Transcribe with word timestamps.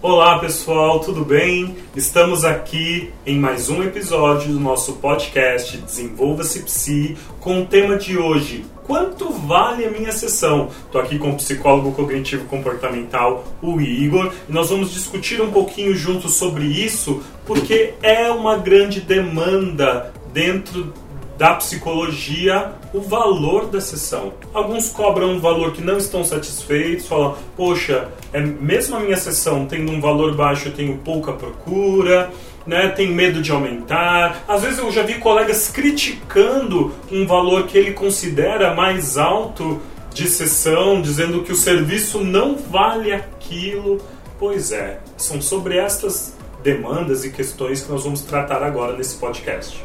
Olá 0.00 0.38
pessoal, 0.38 1.00
tudo 1.00 1.24
bem? 1.24 1.74
Estamos 1.96 2.44
aqui 2.44 3.12
em 3.26 3.36
mais 3.36 3.68
um 3.68 3.82
episódio 3.82 4.52
do 4.52 4.60
nosso 4.60 4.92
podcast 4.92 5.76
Desenvolva-se 5.76 6.62
Psi 6.62 7.16
com 7.40 7.62
o 7.62 7.66
tema 7.66 7.96
de 7.96 8.16
hoje: 8.16 8.64
Quanto 8.86 9.28
vale 9.28 9.84
a 9.84 9.90
minha 9.90 10.12
sessão? 10.12 10.68
Estou 10.86 11.00
aqui 11.00 11.18
com 11.18 11.30
o 11.30 11.36
psicólogo 11.36 11.90
cognitivo 11.90 12.44
comportamental, 12.44 13.42
o 13.60 13.80
Igor, 13.80 14.32
e 14.48 14.52
nós 14.52 14.70
vamos 14.70 14.92
discutir 14.92 15.42
um 15.42 15.50
pouquinho 15.50 15.92
juntos 15.96 16.34
sobre 16.34 16.64
isso, 16.64 17.20
porque 17.44 17.94
é 18.00 18.30
uma 18.30 18.56
grande 18.56 19.00
demanda 19.00 20.12
dentro 20.32 20.92
da 21.36 21.54
psicologia 21.54 22.72
o 22.92 23.00
valor 23.00 23.66
da 23.66 23.80
sessão. 23.80 24.32
Alguns 24.52 24.88
cobram 24.88 25.32
um 25.32 25.40
valor 25.40 25.72
que 25.72 25.82
não 25.82 25.98
estão 25.98 26.24
satisfeitos, 26.24 27.06
falam, 27.06 27.36
poxa, 27.56 28.08
é, 28.32 28.40
mesmo 28.40 28.96
a 28.96 29.00
minha 29.00 29.16
sessão 29.16 29.66
tendo 29.66 29.92
um 29.92 30.00
valor 30.00 30.34
baixo, 30.34 30.68
eu 30.68 30.72
tenho 30.72 30.98
pouca 30.98 31.32
procura, 31.32 32.30
né, 32.66 32.88
tem 32.88 33.10
medo 33.10 33.40
de 33.40 33.50
aumentar. 33.50 34.44
Às 34.46 34.62
vezes 34.62 34.78
eu 34.78 34.90
já 34.90 35.02
vi 35.02 35.14
colegas 35.14 35.68
criticando 35.68 36.92
um 37.10 37.26
valor 37.26 37.66
que 37.66 37.76
ele 37.76 37.92
considera 37.92 38.74
mais 38.74 39.16
alto 39.16 39.80
de 40.12 40.28
sessão, 40.28 41.00
dizendo 41.00 41.42
que 41.42 41.52
o 41.52 41.56
serviço 41.56 42.22
não 42.22 42.56
vale 42.56 43.12
aquilo. 43.12 44.00
Pois 44.38 44.72
é, 44.72 45.00
são 45.16 45.40
sobre 45.40 45.78
estas 45.78 46.36
demandas 46.62 47.24
e 47.24 47.30
questões 47.30 47.82
que 47.82 47.90
nós 47.90 48.04
vamos 48.04 48.20
tratar 48.22 48.62
agora 48.62 48.96
nesse 48.96 49.16
podcast. 49.16 49.82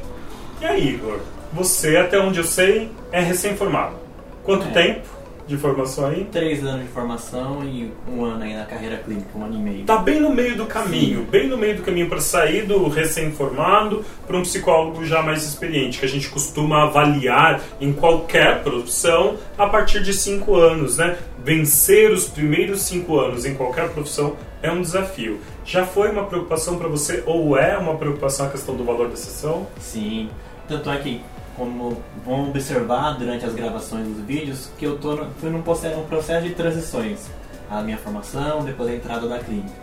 E 0.62 0.66
aí, 0.66 0.90
Igor? 0.90 1.20
Você, 1.54 1.98
até 1.98 2.20
onde 2.20 2.40
eu 2.40 2.44
sei, 2.44 2.90
é 3.12 3.22
recém-formado. 3.22 3.96
Quanto 4.44 4.68
É. 4.68 4.72
tempo 4.72 5.08
de 5.46 5.58
formação 5.58 6.08
aí? 6.08 6.28
Três 6.32 6.64
anos 6.64 6.82
de 6.82 6.88
formação 6.88 7.64
e 7.64 7.92
um 8.10 8.24
ano 8.26 8.44
aí 8.44 8.56
na 8.56 8.66
carreira 8.66 8.98
clínica, 8.98 9.28
um 9.36 9.44
ano 9.44 9.56
e 9.56 9.58
meio. 9.60 9.84
Tá 9.86 9.98
bem 9.98 10.20
no 10.20 10.32
meio 10.32 10.56
do 10.56 10.66
caminho, 10.66 11.20
Sim. 11.20 11.28
bem 11.30 11.48
no 11.48 11.58
meio 11.58 11.76
do 11.78 11.84
caminho 11.84 12.10
para 12.10 12.20
sair 12.20 12.66
do 12.66 12.88
recém-formado 12.88 14.04
para 14.26 14.36
um 14.38 14.42
psicólogo 14.42 15.06
já 15.06 15.22
mais 15.22 15.44
experiente, 15.44 16.00
que 16.00 16.06
a 16.06 16.10
gente 16.10 16.28
costuma 16.30 16.84
avaliar 16.84 17.62
em 17.80 17.94
qualquer 17.94 18.64
profissão 18.64 19.36
a 19.58 19.68
partir 19.68 20.02
de 20.02 20.14
cinco 20.14 20.56
anos, 20.56 20.98
né? 20.98 21.18
Vencer 21.44 22.12
os 22.12 22.26
primeiros 22.28 22.82
cinco 22.82 23.20
anos 23.20 23.46
em 23.46 23.54
qualquer 23.54 23.90
profissão 23.90 24.36
é 24.62 24.72
um 24.72 24.82
desafio. 24.82 25.40
Já 25.66 25.86
foi 25.86 26.10
uma 26.10 26.24
preocupação 26.24 26.78
para 26.78 26.88
você 26.88 27.22
ou 27.26 27.58
é 27.58 27.78
uma 27.78 27.96
preocupação 27.96 28.48
a 28.48 28.50
questão 28.50 28.76
do 28.76 28.84
valor 28.84 29.10
da 29.10 29.16
sessão? 29.18 29.68
Sim. 29.80 30.30
Tanto 30.68 30.90
é 30.90 30.98
que, 31.00 31.22
como 31.58 31.98
vão 32.26 32.50
observar 32.50 33.18
durante 33.18 33.46
as 33.46 33.54
gravações 33.54 34.08
dos 34.08 34.24
vídeos, 34.26 34.70
que 34.78 34.86
eu 34.86 34.98
tô 34.98 35.16
no, 35.16 35.30
fui 35.40 35.50
num 35.50 35.62
processo, 35.62 36.00
um 36.00 36.06
processo 36.06 36.48
de 36.48 36.54
transições. 36.56 37.30
A 37.70 37.82
minha 37.82 37.98
formação, 37.98 38.64
depois 38.64 38.90
a 38.90 38.94
entrada 38.96 39.28
da 39.28 39.40
clínica. 39.40 39.74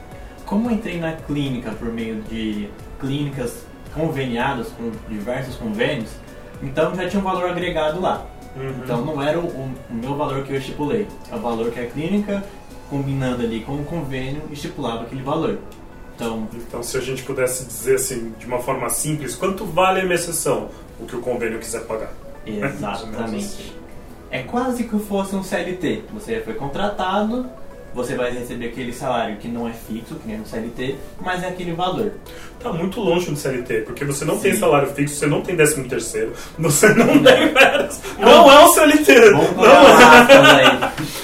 Como 0.46 0.68
eu 0.68 0.74
entrei 0.74 0.98
na 0.98 1.12
clínica 1.12 1.70
por 1.72 1.92
meio 1.92 2.22
de 2.22 2.68
clínicas 3.00 3.64
conveniadas 3.94 4.68
com 4.68 4.90
diversos 5.08 5.56
convênios, 5.56 6.10
então 6.62 6.94
já 6.94 7.08
tinha 7.08 7.20
um 7.20 7.24
valor 7.24 7.48
agregado 7.50 8.00
lá. 8.00 8.26
Então 8.82 9.04
não 9.04 9.22
era 9.22 9.38
o, 9.38 9.46
o- 9.46 9.74
o 9.90 9.94
meu 9.94 10.16
valor 10.16 10.42
que 10.44 10.52
eu 10.52 10.58
estipulei, 10.58 11.06
é 11.30 11.34
o 11.36 11.40
valor 11.40 11.70
que 11.70 11.78
a 11.80 11.86
clínica, 11.86 12.42
combinando 12.88 13.42
ali 13.42 13.60
com 13.60 13.74
o 13.76 13.84
convênio, 13.84 14.42
estipulava 14.50 15.02
aquele 15.02 15.22
valor. 15.22 15.58
Então, 16.16 16.46
Então, 16.52 16.82
se 16.82 16.96
a 16.98 17.00
gente 17.00 17.22
pudesse 17.22 17.64
dizer 17.64 17.94
assim, 17.94 18.34
de 18.38 18.44
uma 18.46 18.58
forma 18.58 18.88
simples, 18.90 19.34
quanto 19.34 19.64
vale 19.64 20.00
a 20.00 20.04
minha 20.04 20.18
sessão? 20.18 20.68
O 21.00 21.06
que 21.06 21.16
o 21.16 21.20
convênio 21.20 21.58
quiser 21.58 21.82
pagar. 21.82 22.12
Exatamente. 22.46 23.74
É 24.30 24.42
quase 24.42 24.84
que 24.84 24.98
fosse 24.98 25.34
um 25.34 25.42
CLT. 25.42 26.04
Você 26.12 26.40
foi 26.40 26.54
contratado, 26.54 27.50
você 27.92 28.14
vai 28.14 28.30
receber 28.30 28.66
aquele 28.66 28.92
salário 28.92 29.36
que 29.38 29.48
não 29.48 29.68
é 29.68 29.72
fixo, 29.72 30.14
que 30.14 30.28
nem 30.28 30.38
no 30.38 30.46
CLT, 30.46 30.96
mas 31.20 31.42
é 31.42 31.48
aquele 31.48 31.72
valor. 31.72 32.12
Tá 32.60 32.72
muito 32.72 33.00
longe 33.00 33.30
do 33.30 33.36
CLT, 33.36 33.80
porque 33.80 34.04
você 34.04 34.24
não 34.24 34.38
tem 34.38 34.52
Sim. 34.52 34.60
salário 34.60 34.88
fixo, 34.92 35.16
você 35.16 35.26
não 35.26 35.40
tem 35.40 35.56
décimo 35.56 35.88
terceiro, 35.88 36.32
você 36.58 36.94
não 36.94 37.22
tem 37.22 37.52
férias. 37.52 38.00
Não 38.18 38.50
é 38.50 38.64
um 38.64 38.72
CLT. 38.72 39.30
Vamos 39.32 39.56
Não 39.56 39.64
é. 39.66 40.66
aí. 40.66 40.78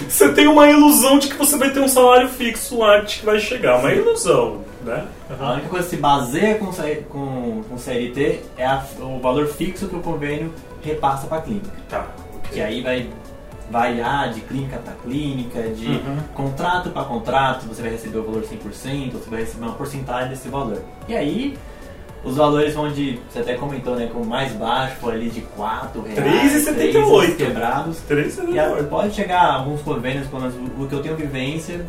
Você 0.09 0.33
tem 0.33 0.47
uma 0.47 0.69
ilusão 0.69 1.19
de 1.19 1.29
que 1.29 1.37
você 1.37 1.57
vai 1.57 1.71
ter 1.71 1.81
um 1.81 1.89
salário 1.89 2.29
fixo 2.29 2.79
lá 2.79 3.01
que 3.03 3.25
vai 3.25 3.39
chegar. 3.41 3.79
Uma 3.79 3.93
ilusão, 3.93 4.63
né? 4.85 5.05
A 5.39 5.53
única 5.55 5.69
coisa 5.69 5.85
que 5.89 5.97
se 5.97 6.01
baseia 6.01 6.55
com, 6.57 6.67
com, 7.11 7.63
com 7.69 7.79
CLT 7.79 8.41
é 8.57 8.65
a- 8.67 8.85
o 9.01 9.19
valor 9.21 9.47
fixo 9.49 9.89
que 9.89 9.97
o 9.97 10.01
convênio 10.01 10.53
repassa 10.83 11.27
para 11.27 11.39
a 11.39 11.43
clínica. 11.43 11.71
Tá. 11.89 12.07
Que 12.53 12.61
aí 12.61 12.81
vai 12.83 13.09
variar 13.71 14.33
de 14.33 14.41
clínica 14.43 14.79
para 14.79 14.93
clínica, 15.03 15.61
de 15.63 15.87
Uhum. 15.89 16.19
contrato 16.35 16.91
para 16.91 17.03
contrato, 17.05 17.67
você 17.67 17.83
vai 17.83 17.91
receber 17.91 18.19
o 18.19 18.23
valor 18.23 18.45
100%, 18.45 19.13
você 19.15 19.29
vai 19.29 19.41
receber 19.41 19.65
uma 19.67 19.75
porcentagem 19.75 20.29
desse 20.31 20.49
valor. 20.49 20.81
E 21.09 21.17
aí, 21.17 21.59
os 22.27 22.37
valores 22.37 22.75
vão 22.75 22.91
de, 22.91 23.19
você 23.31 23.39
até 23.39 23.55
comentou, 23.55 23.95
né, 23.95 24.11
com 24.13 24.21
o 24.21 24.27
mais 24.27 24.53
baixo 24.53 24.97
foi 25.01 25.15
ali 25.15 25.31
de 25.31 25.41
4 25.43 26.03
reais, 26.03 26.67
3,78. 26.67 26.75
três 27.21 27.37
quebrados. 27.37 27.99
Três 28.09 28.39
E 28.49 28.59
a- 28.59 28.83
pode 28.91 29.15
chegar 29.15 29.41
a 29.43 29.55
alguns 29.55 29.81
convênios, 29.83 30.27
pelo 30.27 30.43
menos 30.43 30.55
o 30.79 30.87
que 30.89 30.95
eu 30.95 31.03
tenho 31.03 31.17
vivência 31.17 31.85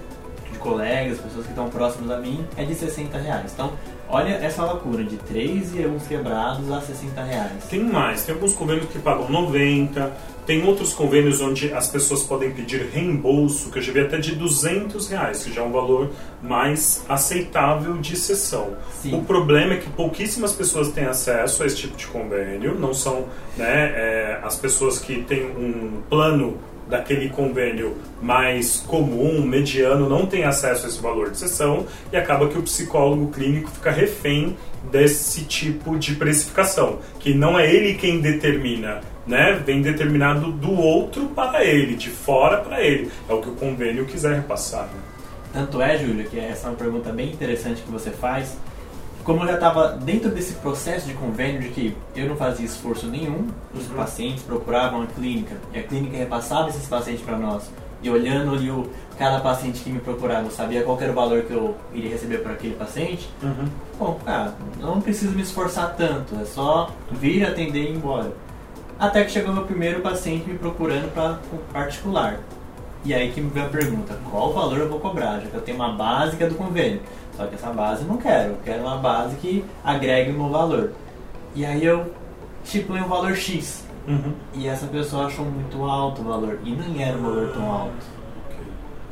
colegas, 0.68 1.20
pessoas 1.20 1.46
que 1.46 1.52
estão 1.52 1.70
próximas 1.70 2.12
a 2.12 2.20
mim, 2.20 2.46
é 2.58 2.66
de 2.66 2.76
60 2.76 3.18
reais. 3.18 3.52
Então, 3.54 3.72
olha 4.10 4.34
essa 4.34 4.64
loucura, 4.66 5.04
de 5.04 5.18
3 5.18 5.76
e 5.76 5.84
alguns 5.84 6.06
quebrados 6.08 6.70
a 6.72 6.82
60 6.82 7.24
reais. 7.24 7.64
Tem 7.70 7.84
mais, 7.84 8.24
tem 8.24 8.36
alguns 8.36 8.54
convênios 8.54 8.90
que 8.90 9.00
pagam 9.00 9.30
90, 9.30 10.12
tem 10.46 10.66
outros 10.66 10.94
convênios 10.94 11.42
onde 11.42 11.74
as 11.74 11.88
pessoas 11.88 12.24
podem 12.24 12.52
pedir 12.52 12.90
reembolso, 12.94 13.70
que 13.70 13.80
eu 13.80 13.82
já 13.82 13.92
vi 13.92 14.00
até 14.00 14.18
de 14.18 14.34
200 14.36 15.10
reais, 15.10 15.44
que 15.44 15.54
já 15.54 15.62
é 15.62 15.66
um 15.66 15.72
valor 15.72 16.10
mais 16.42 17.04
aceitável 17.10 17.98
de 17.98 18.16
sessão. 18.16 18.78
Sim. 19.02 19.20
O 19.20 19.24
problema 19.24 19.74
é 19.74 19.78
que 19.78 19.90
pouquíssimas 19.90 20.54
pessoas 20.54 20.90
têm 20.92 21.06
acesso 21.06 21.64
a 21.64 21.66
esse 21.66 21.76
tipo 21.76 21.98
de 21.98 22.08
convênio, 22.08 22.80
não 22.80 22.94
são 22.94 23.26
né, 23.58 23.92
é, 23.94 24.40
as 24.44 24.56
pessoas 24.56 25.00
que 25.00 25.22
têm 25.24 25.48
um 25.48 26.02
plano 26.10 26.58
daquele 26.90 27.30
convênio 27.30 27.98
mais 28.22 28.78
comum, 28.78 29.42
mediano, 29.42 30.10
não 30.10 30.26
têm 30.26 30.44
acesso 30.44 30.86
a 30.86 30.90
esse 30.90 31.02
valor 31.02 31.32
de 31.32 31.38
sessão 31.38 31.86
e 32.12 32.18
acaba 32.18 32.48
que 32.48 32.58
o 32.58 32.64
psicólogo 32.64 33.28
clínico 33.32 33.70
fica 33.70 33.92
refém 33.92 34.56
desse 34.92 35.44
tipo 35.44 35.98
de 35.98 36.16
precificação, 36.16 37.00
que 37.20 37.34
não 37.34 37.60
é 37.60 37.70
ele 37.70 37.96
quem 37.96 38.22
determina, 38.22 39.02
né? 39.26 39.62
Vem 39.66 39.82
determinado 39.82 40.52
do 40.52 40.72
outro 40.72 41.28
para 41.28 41.64
ele, 41.64 41.96
de 41.96 42.10
fora 42.10 42.58
para 42.58 42.82
ele. 42.82 43.12
É 43.28 43.34
o 43.34 43.42
que 43.42 43.50
o 43.50 43.54
convênio 43.54 44.06
quiser 44.06 44.36
repassar. 44.36 44.86
Né? 44.86 45.02
Tanto 45.52 45.82
é, 45.82 45.98
Júlia, 45.98 46.26
que 46.26 46.40
essa 46.40 46.68
é 46.68 46.70
uma 46.70 46.78
pergunta 46.78 47.12
bem 47.12 47.32
interessante 47.32 47.82
que 47.82 47.92
você 47.92 48.12
faz. 48.12 48.58
Como 49.28 49.44
eu 49.44 49.48
já 49.48 49.56
estava 49.56 49.90
dentro 49.90 50.32
desse 50.32 50.54
processo 50.54 51.06
de 51.06 51.14
convênio, 51.14 51.60
de 51.60 51.68
que 51.68 51.98
eu 52.16 52.30
não 52.30 52.38
fazia 52.38 52.66
esforço 52.66 53.08
nenhum, 53.08 53.48
os 53.76 53.90
Uhum. 53.90 53.98
pacientes 53.98 54.42
procuravam 54.42 55.02
a 55.02 55.06
clínica 55.06 55.54
e 55.74 55.80
a 55.80 55.84
clínica 55.84 56.16
repassava 56.16 56.70
esses 56.70 56.88
pacientes 56.88 57.26
para 57.26 57.38
nós. 57.38 57.70
E 58.02 58.10
olhando 58.10 58.56
ali 58.56 58.72
o, 58.72 58.90
cada 59.20 59.42
paciente 59.42 59.82
que 59.84 59.90
me 59.90 60.00
procurava, 60.00 60.46
eu 60.48 60.52
sabia 60.52 60.82
qual 60.82 60.98
era 61.02 61.12
o 61.12 61.14
valor 61.14 61.42
que 61.42 61.52
eu 61.52 61.76
iria 61.94 62.12
receber 62.12 62.38
por 62.38 62.54
aquele 62.54 62.76
paciente. 62.76 63.30
Bom, 64.00 64.18
cara, 64.24 64.54
não 64.80 65.02
preciso 65.02 65.34
me 65.34 65.42
esforçar 65.42 65.94
tanto, 65.98 66.34
é 66.42 66.46
só 66.46 66.90
vir 67.12 67.46
atender 67.46 67.80
e 67.82 67.92
ir 67.92 67.96
embora. 67.98 68.32
Até 68.98 69.26
que 69.26 69.32
chegou 69.32 69.54
meu 69.54 69.66
primeiro 69.66 70.00
paciente 70.00 70.48
me 70.50 70.58
procurando 70.58 71.12
para 71.14 71.38
particular. 71.74 72.40
E 73.04 73.14
aí 73.14 73.30
que 73.32 73.42
me 73.42 73.50
veio 73.50 73.66
a 73.66 73.70
pergunta, 73.70 74.18
qual 74.32 74.54
valor 74.54 74.78
eu 74.80 74.90
vou 74.90 75.02
cobrar? 75.02 75.42
Já 75.42 75.48
que 75.48 75.56
eu 75.56 75.62
tenho 75.62 75.78
uma 75.78 75.92
básica 75.92 76.48
do 76.48 76.56
convênio. 76.56 77.02
Só 77.38 77.46
que 77.46 77.54
essa 77.54 77.70
base 77.70 78.02
eu 78.02 78.08
não 78.08 78.18
quero, 78.18 78.50
eu 78.50 78.58
quero 78.66 78.82
uma 78.82 78.98
base 78.98 79.36
que 79.36 79.64
agregue 79.84 80.32
o 80.32 80.34
meu 80.34 80.50
valor. 80.50 80.94
E 81.54 81.64
aí 81.64 81.86
eu 81.86 82.12
estipulei 82.64 83.04
um 83.04 83.08
valor 83.08 83.36
X. 83.36 83.86
Uhum. 84.08 84.34
E 84.56 84.68
essa 84.68 84.88
pessoa 84.88 85.28
achou 85.28 85.46
muito 85.46 85.84
alto 85.84 86.22
o 86.22 86.26
valor. 86.26 86.60
E 86.64 86.72
nem 86.72 87.04
era 87.04 87.16
um 87.16 87.22
valor 87.22 87.52
tão 87.54 87.72
alto. 87.72 88.18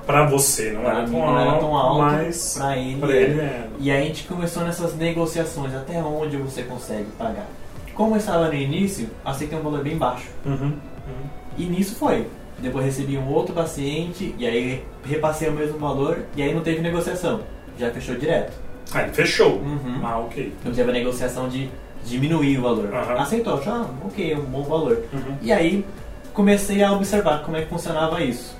Para 0.07 0.25
você 0.25 0.71
não 0.71 0.81
Pra 0.81 0.91
era 0.91 1.01
mim 1.07 1.11
tão 1.11 1.25
não 1.25 1.39
era 1.39 1.49
alto, 1.51 1.59
tão 1.59 1.75
alto, 1.75 2.01
mas 2.01 2.55
pra 2.57 2.77
ele 2.77 2.99
pra 2.99 3.09
era. 3.09 3.17
ele 3.19 3.41
era. 3.41 3.69
E 3.79 3.91
aí 3.91 4.01
a 4.01 4.05
gente 4.05 4.23
começou 4.23 4.63
nessas 4.63 4.95
negociações, 4.95 5.75
até 5.75 6.01
onde 6.01 6.37
você 6.37 6.63
consegue 6.63 7.07
pagar. 7.17 7.47
Como 7.93 8.13
eu 8.15 8.17
estava 8.17 8.47
no 8.47 8.53
início, 8.53 9.09
aceitei 9.23 9.57
um 9.57 9.61
valor 9.61 9.83
bem 9.83 9.97
baixo. 9.97 10.27
Uhum. 10.45 10.53
Uhum. 10.53 11.29
E 11.57 11.65
nisso 11.65 11.95
foi. 11.95 12.27
Depois 12.59 12.85
recebi 12.85 13.17
um 13.17 13.27
outro 13.29 13.53
paciente, 13.53 14.33
e 14.37 14.45
aí 14.47 14.83
repassei 15.03 15.49
o 15.49 15.51
mesmo 15.53 15.77
valor, 15.77 16.19
e 16.35 16.41
aí 16.41 16.53
não 16.53 16.61
teve 16.61 16.81
negociação. 16.81 17.41
Já 17.77 17.91
fechou 17.91 18.15
direto. 18.15 18.53
Ah, 18.93 19.03
ele 19.03 19.11
fechou. 19.13 19.57
Uhum. 19.57 19.99
Ah, 20.03 20.19
ok. 20.19 20.53
Não 20.63 20.71
teve 20.71 20.89
a 20.89 20.93
negociação 20.93 21.49
de 21.49 21.69
diminuir 22.05 22.59
o 22.59 22.61
valor. 22.61 22.93
Aham. 22.93 23.15
Aceitou, 23.15 23.61
já, 23.61 23.85
ok, 24.05 24.33
é 24.33 24.37
um 24.37 24.43
bom 24.43 24.63
valor. 24.63 25.03
Uhum. 25.11 25.37
E 25.41 25.51
aí 25.51 25.85
comecei 26.33 26.83
a 26.83 26.91
observar 26.91 27.43
como 27.43 27.57
é 27.57 27.61
que 27.61 27.69
funcionava 27.69 28.21
isso. 28.21 28.55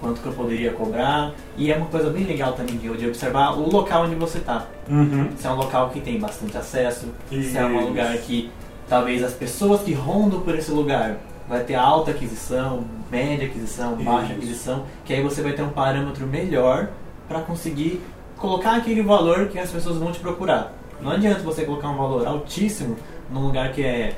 Quanto 0.00 0.20
que 0.20 0.26
eu 0.26 0.32
poderia 0.32 0.72
cobrar. 0.72 1.32
E 1.56 1.70
é 1.70 1.76
uma 1.76 1.86
coisa 1.86 2.10
bem 2.10 2.24
legal 2.24 2.54
também 2.54 2.76
de 2.76 2.88
de 2.96 3.06
observar 3.06 3.52
o 3.52 3.70
local 3.70 4.04
onde 4.04 4.14
você 4.14 4.38
está. 4.38 4.66
Uhum. 4.88 5.28
Se 5.36 5.46
é 5.46 5.50
um 5.50 5.56
local 5.56 5.90
que 5.90 6.00
tem 6.00 6.18
bastante 6.18 6.56
acesso, 6.56 7.06
se 7.28 7.56
é 7.56 7.64
um 7.64 7.78
Isso. 7.78 7.88
lugar 7.88 8.16
que 8.18 8.50
talvez 8.88 9.22
as 9.22 9.34
pessoas 9.34 9.82
que 9.82 9.92
rondam 9.92 10.40
por 10.40 10.54
esse 10.54 10.70
lugar 10.70 11.18
vai 11.46 11.62
ter 11.64 11.74
alta 11.74 12.12
aquisição, 12.12 12.84
média 13.10 13.46
aquisição, 13.46 13.94
baixa 13.96 14.32
Isso. 14.32 14.32
aquisição, 14.34 14.84
que 15.04 15.12
aí 15.12 15.22
você 15.22 15.42
vai 15.42 15.52
ter 15.52 15.62
um 15.62 15.70
parâmetro 15.70 16.26
melhor 16.26 16.88
para 17.28 17.40
conseguir 17.40 18.00
colocar 18.40 18.76
aquele 18.76 19.02
valor 19.02 19.46
que 19.48 19.58
as 19.58 19.70
pessoas 19.70 19.96
vão 19.98 20.10
te 20.10 20.18
procurar. 20.18 20.72
Não 21.00 21.12
adianta 21.12 21.40
você 21.40 21.64
colocar 21.64 21.88
um 21.90 21.96
valor 21.96 22.26
altíssimo 22.26 22.96
num 23.30 23.40
lugar 23.46 23.72
que 23.72 23.82
é 23.82 24.14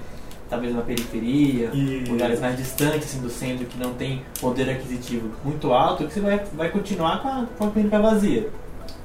talvez 0.49 0.75
na 0.75 0.83
periferia, 0.83 1.71
E- 1.73 2.05
lugares 2.09 2.39
mais 2.41 2.57
distantes 2.57 3.09
assim, 3.09 3.21
do 3.21 3.31
centro 3.31 3.65
que 3.67 3.79
não 3.79 3.95
tem 3.95 4.23
poder 4.41 4.69
aquisitivo 4.71 5.31
muito 5.45 5.73
alto, 5.73 6.07
que 6.07 6.13
você 6.15 6.21
vai, 6.21 6.43
vai 6.55 6.69
continuar 6.71 7.23
com 7.23 7.29
a, 7.29 7.47
com 7.59 7.67
a 7.67 7.71
clínica 7.71 7.99
vazia. 8.01 8.49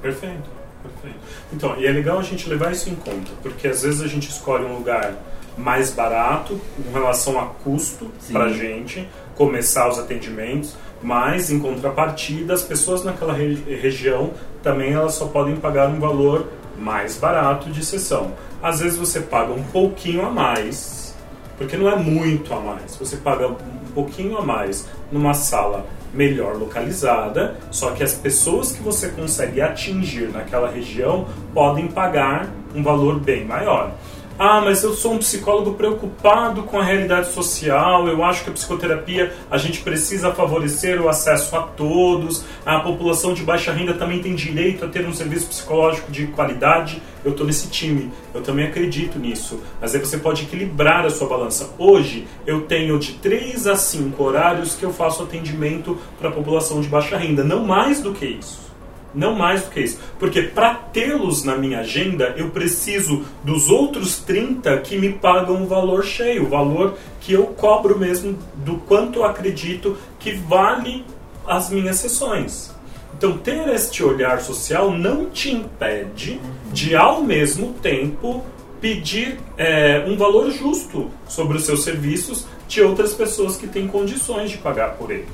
Perfeito, 0.01 0.49
perfeito. 0.83 1.17
Então, 1.53 1.75
e 1.77 1.85
é 1.87 1.91
legal 1.91 2.19
a 2.19 2.23
gente 2.23 2.49
levar 2.49 2.71
isso 2.73 2.89
em 2.89 2.95
conta, 2.95 3.31
porque 3.41 3.67
às 3.67 3.81
vezes 3.83 4.01
a 4.01 4.07
gente 4.07 4.29
escolhe 4.29 4.65
um 4.65 4.75
lugar 4.75 5.13
mais 5.57 5.91
barato 5.91 6.59
em 6.77 6.91
relação 6.91 7.39
a 7.39 7.45
custo 7.45 8.11
para 8.31 8.45
a 8.45 8.53
gente 8.53 9.07
começar 9.35 9.89
os 9.89 9.97
atendimentos, 9.97 10.75
mas 11.01 11.49
em 11.49 11.59
contrapartida 11.59 12.53
as 12.53 12.61
pessoas 12.63 13.03
naquela 13.03 13.33
re- 13.33 13.55
região 13.81 14.31
também 14.67 14.91
elas 14.91 15.13
só 15.13 15.27
podem 15.27 15.55
pagar 15.55 15.87
um 15.87 15.97
valor 15.97 16.49
mais 16.77 17.15
barato 17.15 17.69
de 17.69 17.85
sessão. 17.85 18.33
Às 18.61 18.81
vezes 18.81 18.97
você 18.97 19.21
paga 19.21 19.53
um 19.53 19.63
pouquinho 19.63 20.25
a 20.25 20.29
mais, 20.29 21.15
porque 21.57 21.77
não 21.77 21.89
é 21.89 21.95
muito 21.95 22.53
a 22.53 22.59
mais. 22.59 22.97
Você 22.97 23.15
paga 23.15 23.47
um 23.47 23.91
pouquinho 23.95 24.37
a 24.37 24.41
mais 24.41 24.85
numa 25.09 25.33
sala 25.33 25.85
melhor 26.13 26.57
localizada, 26.57 27.55
só 27.71 27.91
que 27.91 28.03
as 28.03 28.13
pessoas 28.13 28.73
que 28.73 28.83
você 28.83 29.07
consegue 29.07 29.61
atingir 29.61 30.29
naquela 30.33 30.69
região 30.69 31.27
podem 31.53 31.87
pagar 31.87 32.49
um 32.75 32.83
valor 32.83 33.21
bem 33.21 33.45
maior. 33.45 33.93
Ah, 34.39 34.61
mas 34.61 34.83
eu 34.83 34.93
sou 34.93 35.13
um 35.13 35.17
psicólogo 35.17 35.73
preocupado 35.73 36.61
com 36.61 36.79
a 36.79 36.83
realidade 36.83 37.31
social. 37.31 38.07
Eu 38.07 38.23
acho 38.23 38.43
que 38.43 38.51
a 38.51 38.53
psicoterapia 38.53 39.33
a 39.49 39.57
gente 39.57 39.81
precisa 39.81 40.31
favorecer 40.31 41.01
o 41.01 41.09
acesso 41.09 41.55
a 41.55 41.63
todos. 41.63 42.45
A 42.63 42.79
população 42.81 43.33
de 43.33 43.41
baixa 43.41 43.71
renda 43.71 43.95
também 43.95 44.21
tem 44.21 44.35
direito 44.35 44.85
a 44.85 44.87
ter 44.87 45.07
um 45.07 45.13
serviço 45.13 45.47
psicológico 45.47 46.11
de 46.11 46.27
qualidade. 46.27 47.01
Eu 47.25 47.31
estou 47.31 47.47
nesse 47.47 47.67
time. 47.69 48.11
Eu 48.31 48.43
também 48.43 48.67
acredito 48.67 49.17
nisso. 49.17 49.59
Mas 49.81 49.95
aí 49.95 49.99
você 49.99 50.19
pode 50.19 50.43
equilibrar 50.43 51.03
a 51.03 51.09
sua 51.09 51.27
balança. 51.27 51.71
Hoje 51.79 52.27
eu 52.45 52.61
tenho 52.61 52.99
de 52.99 53.13
3 53.13 53.65
a 53.65 53.75
5 53.75 54.23
horários 54.23 54.75
que 54.75 54.83
eu 54.83 54.93
faço 54.93 55.23
atendimento 55.23 55.97
para 56.19 56.29
a 56.29 56.31
população 56.31 56.79
de 56.79 56.87
baixa 56.87 57.17
renda. 57.17 57.43
Não 57.43 57.65
mais 57.65 58.01
do 58.01 58.13
que 58.13 58.27
isso. 58.27 58.66
Não 59.13 59.33
mais 59.33 59.63
do 59.63 59.71
que 59.71 59.79
isso. 59.79 59.99
Porque 60.19 60.43
para 60.43 60.75
tê-los 60.75 61.43
na 61.43 61.57
minha 61.57 61.79
agenda, 61.79 62.33
eu 62.37 62.49
preciso 62.49 63.25
dos 63.43 63.69
outros 63.69 64.19
30 64.19 64.77
que 64.79 64.97
me 64.97 65.13
pagam 65.13 65.63
o 65.63 65.67
valor 65.67 66.03
cheio, 66.03 66.45
o 66.45 66.49
valor 66.49 66.97
que 67.19 67.33
eu 67.33 67.47
cobro 67.47 67.97
mesmo 67.97 68.37
do 68.55 68.77
quanto 68.77 69.19
eu 69.19 69.25
acredito 69.25 69.97
que 70.19 70.33
vale 70.33 71.05
as 71.45 71.69
minhas 71.69 71.97
sessões. 71.97 72.75
Então, 73.17 73.37
ter 73.37 73.67
este 73.69 74.03
olhar 74.03 74.41
social 74.41 74.91
não 74.91 75.25
te 75.29 75.51
impede 75.51 76.39
de, 76.71 76.95
ao 76.95 77.23
mesmo 77.23 77.73
tempo, 77.73 78.43
pedir 78.79 79.39
é, 79.57 80.05
um 80.07 80.15
valor 80.15 80.51
justo 80.51 81.09
sobre 81.27 81.57
os 81.57 81.65
seus 81.65 81.83
serviços 81.83 82.45
de 82.67 82.81
outras 82.81 83.13
pessoas 83.13 83.57
que 83.57 83.65
têm 83.65 83.87
condições 83.87 84.51
de 84.51 84.57
pagar 84.57 84.95
por 84.97 85.09
ele. 85.09 85.27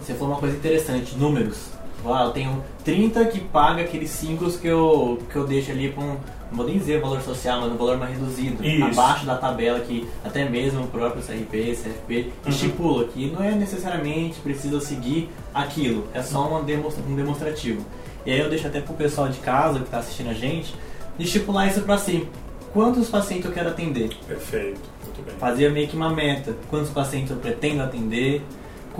Você 0.00 0.14
falou 0.14 0.34
uma 0.34 0.40
coisa 0.40 0.56
interessante, 0.56 1.14
números. 1.16 1.79
Ah, 2.06 2.24
eu 2.24 2.30
tenho 2.30 2.64
30 2.84 3.24
que 3.26 3.40
paga 3.40 3.82
aqueles 3.82 4.10
5 4.10 4.50
que 4.58 4.66
eu, 4.66 5.18
que 5.30 5.36
eu 5.36 5.46
deixo 5.46 5.70
ali 5.70 5.90
com, 5.92 6.02
não 6.02 6.16
vou 6.52 6.66
nem 6.66 6.78
dizer 6.78 7.00
valor 7.00 7.20
social, 7.20 7.60
mas 7.60 7.72
um 7.72 7.76
valor 7.76 7.98
mais 7.98 8.12
reduzido, 8.12 8.64
Isso. 8.64 8.84
abaixo 8.84 9.26
da 9.26 9.36
tabela 9.36 9.80
que 9.80 10.08
até 10.24 10.48
mesmo 10.48 10.82
o 10.84 10.86
próprio 10.86 11.22
CRP, 11.22 11.74
CFP 11.76 12.16
Uhum. 12.44 12.50
estipula 12.50 13.04
que 13.04 13.26
não 13.30 13.42
é 13.44 13.52
necessariamente 13.52 14.40
precisa 14.40 14.80
seguir 14.80 15.28
aquilo, 15.54 16.06
é 16.14 16.22
só 16.22 16.48
uma 16.48 16.62
demonstra- 16.62 17.02
um 17.08 17.14
demonstrativo. 17.14 17.84
E 18.24 18.30
aí 18.32 18.38
eu 18.40 18.48
deixo 18.50 18.66
até 18.66 18.80
pro 18.80 18.94
pessoal 18.94 19.28
de 19.28 19.38
casa 19.38 19.78
que 19.78 19.84
está 19.86 19.98
assistindo 19.98 20.30
a 20.30 20.34
gente, 20.34 20.74
estipular 21.18 21.68
isso 21.68 21.82
para 21.82 21.98
si. 21.98 22.26
Quantos 22.72 23.08
pacientes 23.08 23.46
eu 23.46 23.52
quero 23.52 23.68
atender? 23.70 24.10
Perfeito, 24.28 24.80
muito 25.04 25.22
bem. 25.26 25.34
fazia 25.38 25.68
meio 25.70 25.88
que 25.88 25.96
uma 25.96 26.10
meta. 26.10 26.54
Quantos 26.70 26.90
pacientes 26.90 27.30
eu 27.30 27.36
pretendo 27.36 27.82
atender? 27.82 28.42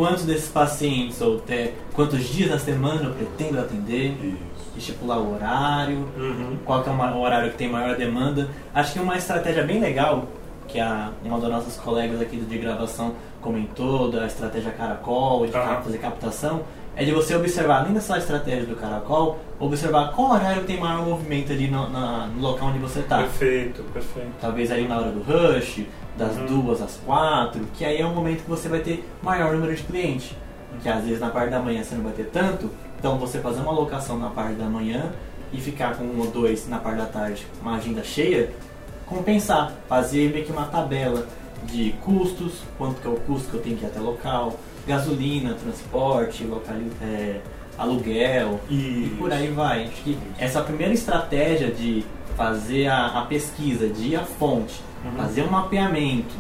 Quantos 0.01 0.25
desses 0.25 0.49
pacientes, 0.49 1.21
ou 1.21 1.37
até 1.37 1.75
quantos 1.93 2.25
dias 2.27 2.49
na 2.51 2.59
semana 2.59 3.03
eu 3.05 3.11
pretendo 3.13 3.61
atender? 3.61 4.13
Isso. 4.13 4.39
Estipular 4.79 5.19
o 5.19 5.35
horário, 5.35 6.09
Uhum. 6.17 6.57
qual 6.65 6.83
que 6.83 6.89
é 6.89 6.93
o 6.93 7.21
horário 7.21 7.51
que 7.51 7.59
tem 7.59 7.69
maior 7.69 7.95
demanda. 7.99 8.49
Acho 8.75 8.95
que 8.95 8.99
uma 8.99 9.19
estratégia 9.19 9.63
bem 9.63 9.79
legal, 9.79 10.25
que 10.67 10.81
a, 10.81 11.11
uma 11.23 11.39
das 11.39 11.51
nossas 11.51 11.77
colegas 11.77 12.19
aqui 12.19 12.39
de 12.39 12.57
gravação 12.57 13.13
comentou, 13.43 14.11
da 14.11 14.25
estratégia 14.25 14.71
Caracol, 14.73 15.45
de 15.45 15.53
cap- 15.53 15.85
fazer 15.85 15.99
captação, 15.99 16.63
é 16.97 17.05
de 17.05 17.13
você 17.13 17.35
observar, 17.35 17.81
além 17.81 17.95
dessa 17.95 18.19
estratégia 18.19 18.67
do 18.67 18.77
Caracol, 18.77 19.39
observar 19.59 20.13
qual 20.13 20.33
horário 20.33 20.65
tem 20.65 20.79
maior 20.79 21.05
movimento 21.07 21.53
ali 21.53 21.69
no, 21.69 21.89
na- 21.89 22.27
no 22.27 22.41
local 22.43 22.69
onde 22.69 22.79
você 22.79 23.01
está 23.01 23.19
Perfeito, 23.19 23.83
perfeito. 23.93 24.33
talvez 24.41 24.71
aí 24.71 24.87
na 24.87 24.99
hora 24.99 25.11
do 25.11 25.23
rush, 25.23 25.85
das 26.19 26.37
Uhum. 26.37 26.47
duas 26.47 26.83
às 26.83 26.97
quatro, 27.07 27.61
que 27.75 27.85
aí 27.85 28.01
é 28.01 28.07
um 28.07 28.15
momento 28.15 28.43
que 28.43 28.51
você 28.51 28.69
vai 28.69 28.81
ter 28.81 29.09
maior 29.23 29.55
número 29.55 29.75
de 29.75 29.83
clientes. 29.83 30.33
Que 30.83 30.89
às 30.89 31.05
vezes 31.05 31.21
na 31.21 31.31
parte 31.31 31.51
da 31.51 31.59
manhã 31.61 31.83
você 31.83 31.95
não 31.95 32.05
vai 32.05 32.13
ter 32.13 32.25
tanto, 32.27 32.71
então 32.99 33.19
você 33.19 33.39
fazer 33.39 33.61
uma 33.61 33.73
alocação 33.73 34.19
na 34.19 34.29
parte 34.29 34.55
da 34.55 34.67
manhã 34.67 35.11
e 35.53 35.61
ficar 35.61 35.97
com 35.97 36.05
um 36.05 36.21
ou 36.21 36.27
dois 36.27 36.69
na 36.69 36.79
parte 36.79 36.99
da 36.99 37.07
tarde, 37.07 37.47
uma 37.63 37.77
agenda 37.77 38.03
cheia, 38.05 38.51
compensar, 39.07 39.73
fazer 39.89 40.31
meio 40.33 40.45
que 40.45 40.53
uma 40.53 40.67
tabela 40.67 41.27
de 41.65 41.93
custos, 42.05 42.63
quanto 42.79 43.01
que 43.01 43.07
é 43.07 43.11
o 43.11 43.17
custo 43.17 43.49
que 43.51 43.55
eu 43.57 43.61
tenho 43.63 43.77
que 43.77 43.85
ir 43.85 43.89
até 43.89 44.01
local, 44.01 44.59
gasolina, 44.87 45.55
transporte, 45.55 46.45
locali 46.45 46.91
é, 47.03 47.41
aluguel, 47.79 48.61
e 48.69 49.15
por 49.19 49.33
aí 49.33 49.49
vai. 49.49 49.85
Acho 49.85 50.03
que 50.03 50.19
essa 50.39 50.61
primeira 50.63 50.93
estratégia 50.93 51.71
de 51.71 52.05
fazer 52.37 52.87
a, 52.89 53.07
a 53.21 53.23
pesquisa, 53.23 53.89
de 53.89 54.09
ir 54.09 54.17
à 54.17 54.23
fonte, 54.25 54.83
Uhum. 55.03 55.13
fazer 55.13 55.43
um 55.45 55.51
mapeamento 55.51 56.35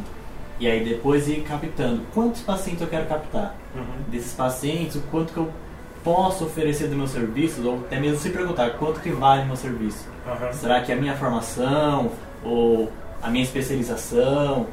e 0.59 0.67
aí 0.69 0.85
depois 0.85 1.27
ir 1.27 1.41
captando 1.45 2.03
quantos 2.13 2.43
pacientes 2.43 2.83
eu 2.83 2.89
quero 2.89 3.07
captar. 3.07 3.57
Uhum. 3.75 3.83
Desses 4.11 4.35
pacientes, 4.35 4.97
o 4.97 5.01
quanto 5.11 5.33
que 5.33 5.39
eu 5.39 5.49
posso 6.05 6.45
oferecer 6.45 6.89
do 6.89 6.95
meu 6.95 7.07
serviço, 7.09 7.67
ou 7.67 7.77
até 7.77 7.99
mesmo 7.99 8.19
se 8.19 8.29
perguntar 8.29 8.69
quanto 8.73 9.01
que 9.01 9.09
vale 9.09 9.45
o 9.45 9.47
meu 9.47 9.57
serviço. 9.57 10.07
Aham. 10.27 10.53
Será 10.53 10.83
que 10.83 10.93
a 10.93 10.97
minha 10.97 11.17
formação 11.17 12.11
ou 12.45 12.93
a 13.23 13.31
minha 13.31 13.45
especialização, 13.45 14.67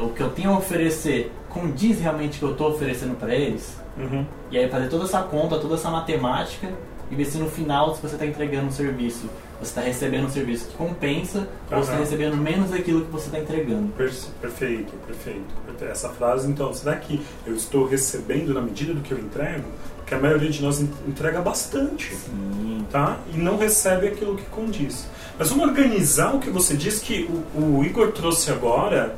o 0.00 0.10
que 0.10 0.20
eu 0.22 0.30
tenho 0.30 0.50
a 0.50 0.58
oferecer, 0.58 1.32
condiz 1.48 2.00
realmente 2.00 2.36
o 2.36 2.38
que 2.38 2.44
eu 2.44 2.52
estou 2.52 2.70
oferecendo 2.70 3.14
para 3.16 3.34
eles? 3.34 3.76
Uhum. 3.96 4.24
E 4.50 4.58
aí 4.58 4.68
fazer 4.68 4.88
toda 4.88 5.04
essa 5.04 5.20
conta, 5.22 5.58
toda 5.58 5.74
essa 5.74 5.90
matemática 5.90 6.68
e 7.10 7.14
ver 7.14 7.24
se 7.24 7.38
no 7.38 7.48
final 7.50 7.94
se 7.94 8.00
você 8.02 8.14
está 8.14 8.24
entregando 8.24 8.66
um 8.68 8.70
serviço, 8.70 9.28
você 9.58 9.68
está 9.70 9.80
recebendo 9.82 10.26
um 10.26 10.30
serviço 10.30 10.68
que 10.68 10.76
compensa 10.76 11.46
ou 11.70 11.78
você 11.78 11.90
está 11.90 11.96
recebendo 11.96 12.36
menos 12.36 12.70
daquilo 12.70 13.04
que 13.04 13.10
você 13.10 13.26
está 13.26 13.38
entregando. 13.38 13.88
Per- 13.92 14.10
Perfeito, 14.40 14.92
perfeito. 15.06 15.44
Essa 15.90 16.08
frase, 16.10 16.48
então, 16.48 16.72
será 16.72 16.94
que 16.96 17.20
eu 17.46 17.54
estou 17.54 17.86
recebendo 17.86 18.54
na 18.54 18.60
medida 18.60 18.94
do 18.94 19.00
que 19.00 19.12
eu 19.12 19.18
entrego? 19.18 19.64
Porque 19.96 20.14
a 20.14 20.18
maioria 20.18 20.50
de 20.50 20.62
nós 20.62 20.80
en- 20.80 20.88
entrega 21.06 21.40
bastante, 21.42 22.14
Sim. 22.14 22.86
tá? 22.90 23.18
E 23.34 23.36
não 23.38 23.56
recebe 23.58 24.08
aquilo 24.08 24.36
que 24.36 24.44
condiz. 24.46 25.06
Mas 25.38 25.48
vamos 25.50 25.66
organizar 25.68 26.34
o 26.34 26.38
que 26.38 26.48
você 26.50 26.76
disse 26.76 27.00
que 27.02 27.28
o, 27.54 27.78
o 27.78 27.84
Igor 27.84 28.12
trouxe 28.12 28.50
agora 28.50 29.16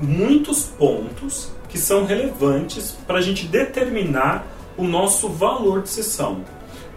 muitos 0.00 0.64
pontos 0.64 1.50
que 1.68 1.78
são 1.78 2.04
relevantes 2.04 2.96
para 3.06 3.18
a 3.18 3.22
gente 3.22 3.46
determinar 3.46 4.46
o 4.76 4.84
nosso 4.84 5.28
valor 5.28 5.82
de 5.82 5.88
sessão. 5.88 6.42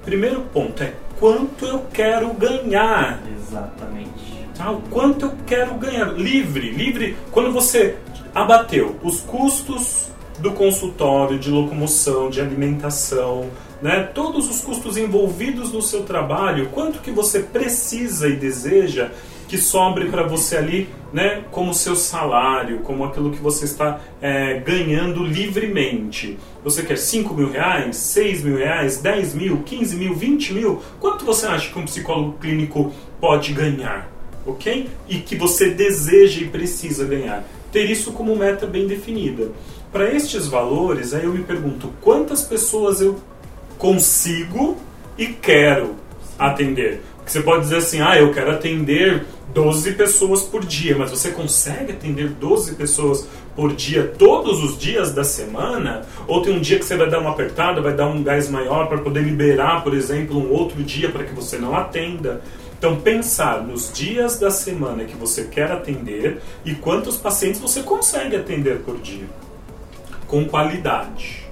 Primeiro 0.04 0.42
ponto 0.54 0.82
é 0.82 0.94
quanto 1.20 1.66
eu 1.66 1.86
quero 1.94 2.34
ganhar. 2.34 3.22
Exatamente. 3.38 4.32
Tá? 4.58 4.72
O 4.72 4.82
quanto 4.84 5.26
eu 5.26 5.34
quero 5.46 5.76
ganhar. 5.76 6.14
Livre, 6.14 6.72
livre. 6.72 7.18
Quando 7.32 7.52
você 7.52 7.98
abateu 8.34 8.96
os 9.04 9.22
custos 9.22 10.10
do 10.40 10.52
consultório, 10.54 11.38
de 11.38 11.52
locomoção, 11.52 12.30
de 12.30 12.42
alimentação, 12.42 13.50
né? 13.82 14.04
todos 14.14 14.50
os 14.50 14.62
custos 14.62 14.98
envolvidos 14.98 15.72
no 15.72 15.82
seu 15.82 16.04
trabalho, 16.04 16.70
quanto 16.70 17.00
que 17.00 17.12
você 17.12 17.42
precisa 17.42 18.28
e 18.28 18.36
deseja 18.36 19.12
que 19.52 19.58
sobre 19.58 20.06
para 20.06 20.24
você 20.24 20.56
ali, 20.56 20.88
né, 21.12 21.44
como 21.52 21.74
seu 21.74 21.94
salário, 21.94 22.80
como 22.84 23.04
aquilo 23.04 23.32
que 23.32 23.42
você 23.42 23.66
está 23.66 24.00
é, 24.22 24.60
ganhando 24.60 25.26
livremente. 25.26 26.38
Você 26.64 26.84
quer 26.84 26.98
5 26.98 27.34
mil 27.34 27.52
reais, 27.52 27.98
6 27.98 28.44
mil 28.44 28.56
reais, 28.56 29.02
10 29.02 29.36
mil, 29.36 29.62
15 29.64 29.98
mil, 29.98 30.16
20 30.16 30.54
mil? 30.54 30.82
Quanto 31.02 31.26
você 31.26 31.48
acha 31.48 31.70
que 31.70 31.78
um 31.78 31.84
psicólogo 31.84 32.38
clínico 32.40 32.94
pode 33.20 33.52
ganhar? 33.52 34.10
Ok? 34.46 34.90
E 35.10 35.18
que 35.18 35.36
você 35.36 35.72
deseja 35.72 36.44
e 36.44 36.48
precisa 36.48 37.04
ganhar. 37.04 37.44
Ter 37.74 37.92
isso 37.92 38.14
como 38.14 38.34
meta 38.38 38.66
bem 38.66 38.88
definida. 38.88 39.52
Para 39.92 40.10
estes 40.16 40.48
valores, 40.48 41.14
aí 41.14 41.26
eu 41.26 41.34
me 41.34 41.44
pergunto 41.44 41.90
quantas 42.00 42.42
pessoas 42.42 43.02
eu 43.02 43.20
consigo 43.78 44.78
e 45.18 45.26
quero 45.28 45.98
atender. 46.40 47.02
Você 47.32 47.42
pode 47.42 47.62
dizer 47.62 47.78
assim, 47.78 48.02
ah, 48.02 48.18
eu 48.18 48.34
quero 48.34 48.52
atender 48.52 49.24
12 49.54 49.94
pessoas 49.94 50.44
por 50.44 50.66
dia, 50.66 50.98
mas 50.98 51.10
você 51.10 51.32
consegue 51.32 51.92
atender 51.92 52.30
12 52.30 52.76
pessoas 52.76 53.28
por 53.56 53.74
dia 53.74 54.14
todos 54.18 54.64
os 54.64 54.78
dias 54.78 55.14
da 55.14 55.24
semana? 55.24 56.04
Ou 56.28 56.42
tem 56.42 56.56
um 56.56 56.60
dia 56.60 56.80
que 56.80 56.86
você 56.86 56.96
vai 56.96 57.10
dar 57.10 57.20
uma 57.20 57.32
apertada, 57.32 57.82
vai 57.82 57.94
dar 57.94 58.08
um 58.08 58.24
gás 58.24 58.50
maior 58.50 58.88
para 58.88 59.00
poder 59.00 59.24
liberar, 59.24 59.84
por 59.84 59.94
exemplo, 59.94 60.38
um 60.38 60.52
outro 60.52 60.82
dia 60.84 61.10
para 61.10 61.24
que 61.24 61.34
você 61.34 61.58
não 61.58 61.76
atenda? 61.76 62.42
Então, 62.78 62.96
pensar 63.00 63.62
nos 63.62 63.94
dias 63.94 64.40
da 64.40 64.50
semana 64.50 65.04
que 65.04 65.16
você 65.16 65.44
quer 65.44 65.72
atender 65.72 66.42
e 66.66 66.74
quantos 66.74 67.18
pacientes 67.18 67.62
você 67.62 67.84
consegue 67.84 68.36
atender 68.36 68.80
por 68.80 68.98
dia, 68.98 69.28
com 70.26 70.46
qualidade. 70.46 71.46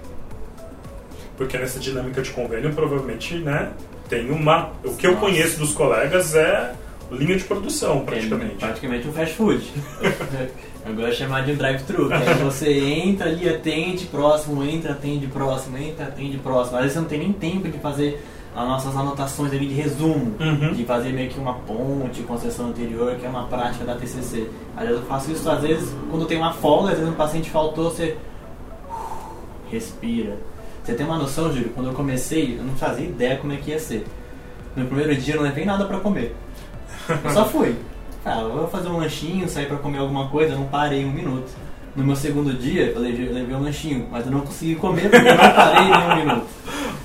Porque 1.38 1.58
nessa 1.58 1.80
dinâmica 1.80 2.22
de 2.22 2.32
convênio, 2.32 2.74
provavelmente, 2.74 3.36
né, 3.36 3.72
tem 4.10 4.32
uma. 4.32 4.72
O 4.84 4.96
que 4.96 5.06
eu 5.06 5.18
conheço 5.18 5.60
dos 5.60 5.72
colegas 5.72 6.34
é 6.34 6.74
linha 7.12 7.38
de 7.38 7.44
produção, 7.44 8.06
praticamente. 8.06 8.56
É 8.56 8.58
praticamente 8.58 9.08
um 9.08 9.14
fast 9.14 9.36
food. 9.36 9.64
Eu 10.86 10.96
gosto 10.96 11.12
de 11.12 11.16
chamar 11.18 11.42
de 11.46 11.52
um 11.52 11.56
drive-thru. 11.56 12.08
que 12.08 12.14
aí 12.14 12.34
você 12.44 12.80
entra 12.80 13.30
ali, 13.30 13.48
atende 13.50 14.06
próximo, 14.06 14.64
entra, 14.64 14.94
atende 14.94 15.28
próximo, 15.28 15.78
entra, 15.78 16.06
atende 16.06 16.38
próximo. 16.38 16.78
Às 16.78 16.84
vezes 16.84 16.94
você 16.96 17.00
não 17.02 17.08
tem 17.08 17.20
nem 17.20 17.34
tempo 17.34 17.68
de 17.68 17.78
fazer 17.80 18.24
as 18.56 18.68
nossas 18.68 18.96
anotações 18.96 19.52
ali 19.54 19.68
de 19.68 19.74
resumo, 19.74 20.36
Uhum. 20.40 20.74
de 20.74 20.84
fazer 20.86 21.12
meio 21.14 21.30
que 21.30 21.38
uma 21.40 21.54
ponte 21.54 22.24
com 22.24 22.34
a 22.34 22.38
sessão 22.38 22.70
anterior, 22.70 23.16
que 23.16 23.26
é 23.26 23.30
uma 23.30 23.44
prática 23.46 23.86
da 23.86 23.96
TCC. 23.96 24.50
Às 24.76 24.84
vezes 24.88 25.02
eu 25.02 25.08
faço 25.08 25.32
isso, 25.32 25.50
às 25.50 25.62
vezes, 25.62 25.94
quando 26.10 26.26
tem 26.26 26.38
uma 26.38 26.54
folga, 26.54 26.92
às 26.92 26.98
vezes 26.98 27.14
um 27.14 27.16
paciente 27.16 27.50
faltou, 27.50 27.92
você 27.92 28.18
respira. 29.72 30.38
Você 30.84 30.94
tem 30.96 31.06
uma 31.06 31.18
noção, 31.18 31.52
Júlio? 31.54 31.70
Quando 31.76 31.88
eu 31.88 31.94
comecei, 31.94 32.58
eu 32.58 32.64
não 32.64 32.74
fazia 32.76 33.06
ideia 33.06 33.38
como 33.38 33.54
é 33.54 33.58
que 33.58 33.70
ia 33.72 33.80
ser. 33.80 34.06
No 34.76 34.86
primeiro 34.86 35.16
dia 35.16 35.36
eu 35.36 35.38
não 35.42 35.44
levei 35.48 35.66
nada 35.66 35.86
pra 35.86 36.00
comer. 36.00 36.36
Eu 37.24 37.32
só 37.32 37.46
fui. 37.46 37.76
Ah, 38.26 38.42
eu 38.42 38.52
vou 38.52 38.68
fazer 38.68 38.90
um 38.90 38.98
lanchinho, 38.98 39.48
sair 39.48 39.66
pra 39.68 39.78
comer 39.78 40.00
alguma 40.00 40.28
coisa, 40.30 40.56
não 40.56 40.66
parei 40.66 41.06
um 41.06 41.12
minuto. 41.12 41.50
No 41.96 42.04
meu 42.04 42.16
segundo 42.16 42.54
dia, 42.54 42.88
eu 42.92 43.00
levei, 43.00 43.30
um 43.56 43.62
lanchinho, 43.64 44.08
mas 44.12 44.26
eu 44.26 44.32
não 44.32 44.42
consegui 44.42 44.76
comer 44.76 45.10
porque 45.10 45.28
eu 45.28 45.36
não 45.36 45.54
parei 45.54 45.90
nem 45.90 46.04
um 46.04 46.16
minuto. 46.16 46.48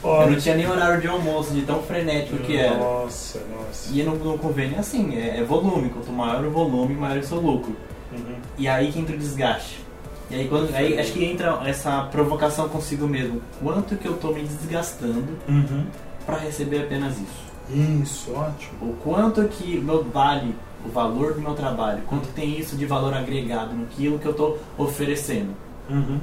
Eu 0.05 0.31
não 0.31 0.37
tinha 0.39 0.55
nem 0.55 0.67
horário 0.69 1.01
de 1.01 1.07
almoço, 1.09 1.55
de 1.55 1.63
tão 1.63 1.83
frenético 1.83 2.37
que 2.39 2.57
era. 2.57 2.77
Nossa, 2.77 3.41
nossa. 3.57 3.91
E 3.93 4.03
no, 4.03 4.15
no 4.17 4.37
convênio 4.39 4.77
é 4.77 4.81
assim, 4.81 5.17
é, 5.17 5.39
é 5.39 5.43
volume. 5.43 5.89
Quanto 5.89 6.13
maior 6.13 6.45
o 6.45 6.51
volume, 6.51 6.95
maior 6.95 7.19
o 7.19 7.25
seu 7.25 7.41
lucro. 7.41 7.75
Uhum. 8.13 8.35
E 8.59 8.69
aí 8.69 8.93
que 8.93 8.99
entra 9.01 9.15
o 9.17 9.19
desgaste. 9.19 9.83
E 10.31 10.35
aí, 10.37 10.49
quando, 10.49 10.75
aí 10.75 10.99
acho 10.99 11.13
que 11.13 11.25
entra 11.25 11.61
essa 11.65 12.03
provocação 12.11 12.69
consigo 12.69 13.07
mesmo. 13.07 13.41
Quanto 13.63 13.97
que 13.97 14.07
eu 14.07 14.15
tô 14.15 14.33
me 14.33 14.43
desgastando 14.43 15.27
Uhum. 15.49 15.85
pra 16.27 16.37
receber 16.39 16.81
apenas 16.83 17.15
isso? 17.15 17.54
Isso, 17.71 18.33
ótimo. 18.33 18.91
O 18.91 18.97
quanto 19.03 19.47
que 19.49 19.79
meu 19.79 20.05
vale, 20.05 20.55
o 20.85 20.89
valor 20.89 21.35
do 21.35 21.41
meu 21.41 21.55
trabalho, 21.55 22.03
quanto 22.07 22.29
tem 22.29 22.59
isso 22.59 22.77
de 22.77 22.85
valor 22.87 23.15
agregado 23.15 23.75
naquilo 23.75 24.19
que 24.19 24.27
eu 24.27 24.35
tô 24.35 24.57
oferecendo. 24.77 25.55
Uhum. 25.89 26.21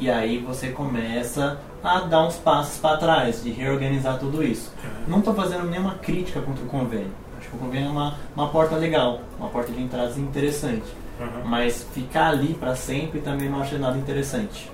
E 0.00 0.10
aí 0.10 0.38
você 0.38 0.68
começa 0.68 1.58
a 1.82 2.00
dar 2.00 2.26
uns 2.26 2.36
passos 2.36 2.78
para 2.78 2.96
trás, 2.96 3.42
de 3.42 3.50
reorganizar 3.50 4.18
tudo 4.18 4.42
isso. 4.42 4.72
Não 5.06 5.18
estou 5.18 5.34
fazendo 5.34 5.64
nenhuma 5.66 5.94
crítica 5.94 6.40
contra 6.40 6.64
o 6.64 6.68
convênio. 6.68 7.12
Acho 7.38 7.48
que 7.50 7.56
o 7.56 7.58
convênio 7.58 7.88
é 7.88 7.92
uma, 7.92 8.14
uma 8.34 8.48
porta 8.48 8.76
legal, 8.76 9.20
uma 9.38 9.48
porta 9.48 9.70
de 9.70 9.80
entrada 9.82 10.18
interessante. 10.18 10.84
Uhum. 11.20 11.44
Mas 11.44 11.86
ficar 11.92 12.30
ali 12.30 12.54
para 12.54 12.74
sempre 12.74 13.20
também 13.20 13.48
não 13.48 13.60
acho 13.60 13.78
nada 13.78 13.96
interessante. 13.96 14.72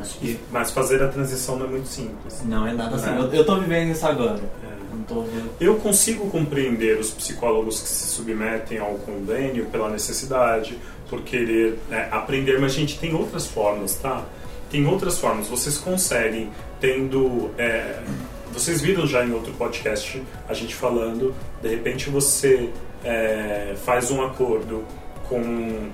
Acho 0.00 0.18
que 0.18 0.40
Mas 0.50 0.70
fazer 0.70 1.02
a 1.02 1.08
transição 1.08 1.56
não 1.56 1.66
é 1.66 1.68
muito 1.68 1.88
simples. 1.88 2.42
não 2.44 2.66
é 2.66 2.72
nada 2.72 2.96
assim. 2.96 3.10
É. 3.10 3.38
Eu, 3.38 3.44
tô 3.44 3.56
vivendo 3.56 3.90
isso 3.90 4.06
agora. 4.06 4.40
É. 4.64 4.79
Tô 5.10 5.22
vendo. 5.22 5.50
Eu 5.60 5.74
consigo 5.76 6.30
compreender 6.30 6.96
os 6.96 7.10
psicólogos 7.10 7.82
que 7.82 7.88
se 7.88 8.06
submetem 8.06 8.78
ao 8.78 8.94
convênio 8.94 9.66
pela 9.66 9.90
necessidade, 9.90 10.78
por 11.08 11.22
querer 11.22 11.80
né, 11.88 12.08
aprender, 12.12 12.60
mas 12.60 12.72
gente, 12.72 12.96
tem 12.96 13.12
outras 13.12 13.44
formas, 13.44 13.96
tá? 13.96 14.24
Tem 14.70 14.86
outras 14.86 15.18
formas. 15.18 15.48
Vocês 15.48 15.76
conseguem, 15.76 16.48
tendo. 16.80 17.50
é, 17.58 18.00
vocês 18.52 18.80
viram 18.80 19.04
já 19.04 19.24
em 19.24 19.32
outro 19.32 19.52
podcast 19.54 20.22
a 20.48 20.54
gente 20.54 20.74
falando, 20.74 21.34
de 21.60 21.68
repente 21.68 22.08
você 22.08 22.70
é, 23.04 23.74
faz 23.84 24.10
um 24.12 24.22
acordo 24.22 24.84
com 25.28 25.40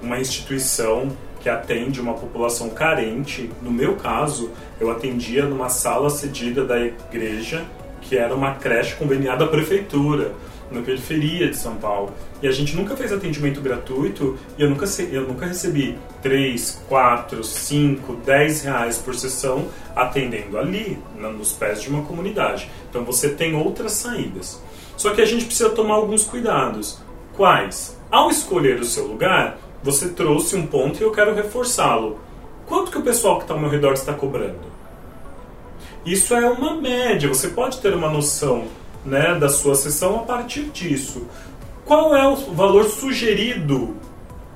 uma 0.03 0.19
instituição 0.19 1.11
que 1.41 1.49
atende 1.49 2.01
uma 2.01 2.15
população 2.15 2.69
carente. 2.71 3.51
No 3.63 3.71
meu 3.71 3.97
caso, 3.97 4.51
eu 4.79 4.91
atendia 4.91 5.45
numa 5.47 5.69
sala 5.69 6.11
cedida 6.11 6.65
da 6.65 6.79
igreja, 6.79 7.65
que 8.09 8.17
era 8.17 8.35
uma 8.35 8.55
creche 8.55 8.95
conveniada 8.97 9.45
à 9.45 9.49
prefeitura, 9.49 10.33
na 10.71 10.83
periferia 10.83 11.49
de 11.49 11.57
São 11.57 11.77
Paulo. 11.77 12.13
E 12.43 12.49
a 12.49 12.51
gente 12.51 12.75
nunca 12.77 12.97
fez 12.97 13.13
atendimento 13.13 13.61
gratuito 13.61 14.37
e 14.59 14.63
eu 14.63 14.71
nunca, 14.71 14.85
eu 15.11 15.23
nunca 15.23 15.47
recebi 15.47 15.97
3, 16.23 16.83
4, 16.89 17.43
5, 17.43 18.13
10 18.25 18.63
reais 18.63 18.99
por 18.99 19.15
sessão 19.15 19.67
atendendo 19.95 20.59
ali, 20.59 20.99
nos 21.17 21.53
pés 21.53 21.83
de 21.83 21.89
uma 21.89 22.03
comunidade. 22.03 22.71
Então 22.89 23.05
você 23.05 23.31
tem 23.31 23.55
outras 23.55 23.93
saídas. 23.93 24.63
Só 24.97 25.11
que 25.11 25.21
a 25.21 25.27
gente 25.27 25.45
precisa 25.45 25.71
tomar 25.71 25.95
alguns 25.95 26.25
cuidados. 26.25 27.01
Quais? 27.37 27.97
Ao 28.11 28.31
escolher 28.31 28.81
o 28.81 28.85
seu 28.85 29.07
lugar, 29.07 29.59
você 29.83 30.09
trouxe 30.09 30.57
um 30.57 30.67
ponto 30.67 30.99
e 30.99 31.03
eu 31.03 31.13
quero 31.13 31.35
reforçá-lo. 31.35 32.19
Quanto 32.67 32.91
que 32.91 32.99
o 32.99 33.03
pessoal 33.03 33.37
que 33.37 33.45
está 33.45 33.55
ao 33.55 33.61
meu 33.61 33.71
redor 33.71 33.93
está 33.93 34.13
cobrando? 34.13 34.76
Isso 36.07 36.35
é 36.35 36.49
uma 36.49 36.77
média, 36.77 37.29
você 37.29 37.49
pode 37.49 37.79
ter 37.79 37.93
uma 37.93 38.09
noção 38.09 38.69
né, 39.05 39.35
da 39.35 39.49
sua 39.49 39.75
sessão 39.75 40.21
a 40.21 40.23
partir 40.23 40.67
disso. 40.67 41.27
Qual 41.85 42.15
é 42.15 42.25
o 42.29 42.37
valor 42.55 42.85
sugerido 42.85 43.97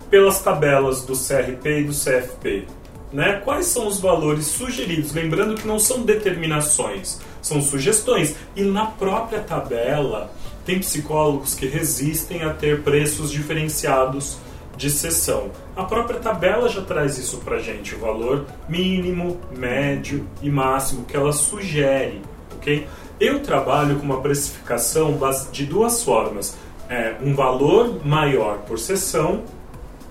pelas 0.08 0.40
tabelas 0.40 1.02
do 1.02 1.12
CRP 1.12 1.80
e 1.80 1.84
do 1.84 1.92
CFP? 1.92 2.66
Né? 3.12 3.40
Quais 3.44 3.66
são 3.66 3.88
os 3.88 3.98
valores 3.98 4.46
sugeridos? 4.46 5.12
Lembrando 5.12 5.56
que 5.56 5.66
não 5.66 5.80
são 5.80 6.02
determinações, 6.02 7.20
são 7.42 7.60
sugestões. 7.60 8.36
E 8.54 8.62
na 8.62 8.86
própria 8.86 9.40
tabela, 9.40 10.32
tem 10.64 10.78
psicólogos 10.78 11.54
que 11.54 11.66
resistem 11.66 12.44
a 12.44 12.50
ter 12.50 12.82
preços 12.82 13.28
diferenciados 13.28 14.38
de 14.80 14.88
sessão. 14.88 15.50
A 15.76 15.84
própria 15.84 16.18
tabela 16.18 16.66
já 16.66 16.80
traz 16.80 17.18
isso 17.18 17.36
pra 17.44 17.58
gente, 17.58 17.94
o 17.94 17.98
valor 17.98 18.46
mínimo, 18.66 19.38
médio 19.54 20.26
e 20.40 20.48
máximo 20.48 21.04
que 21.04 21.14
ela 21.14 21.34
sugere, 21.34 22.22
ok? 22.56 22.86
Eu 23.20 23.40
trabalho 23.40 23.96
com 23.96 24.06
uma 24.06 24.22
precificação 24.22 25.18
de 25.52 25.66
duas 25.66 26.02
formas. 26.02 26.56
É, 26.88 27.14
um 27.22 27.34
valor 27.34 28.04
maior 28.04 28.60
por 28.60 28.78
sessão 28.78 29.44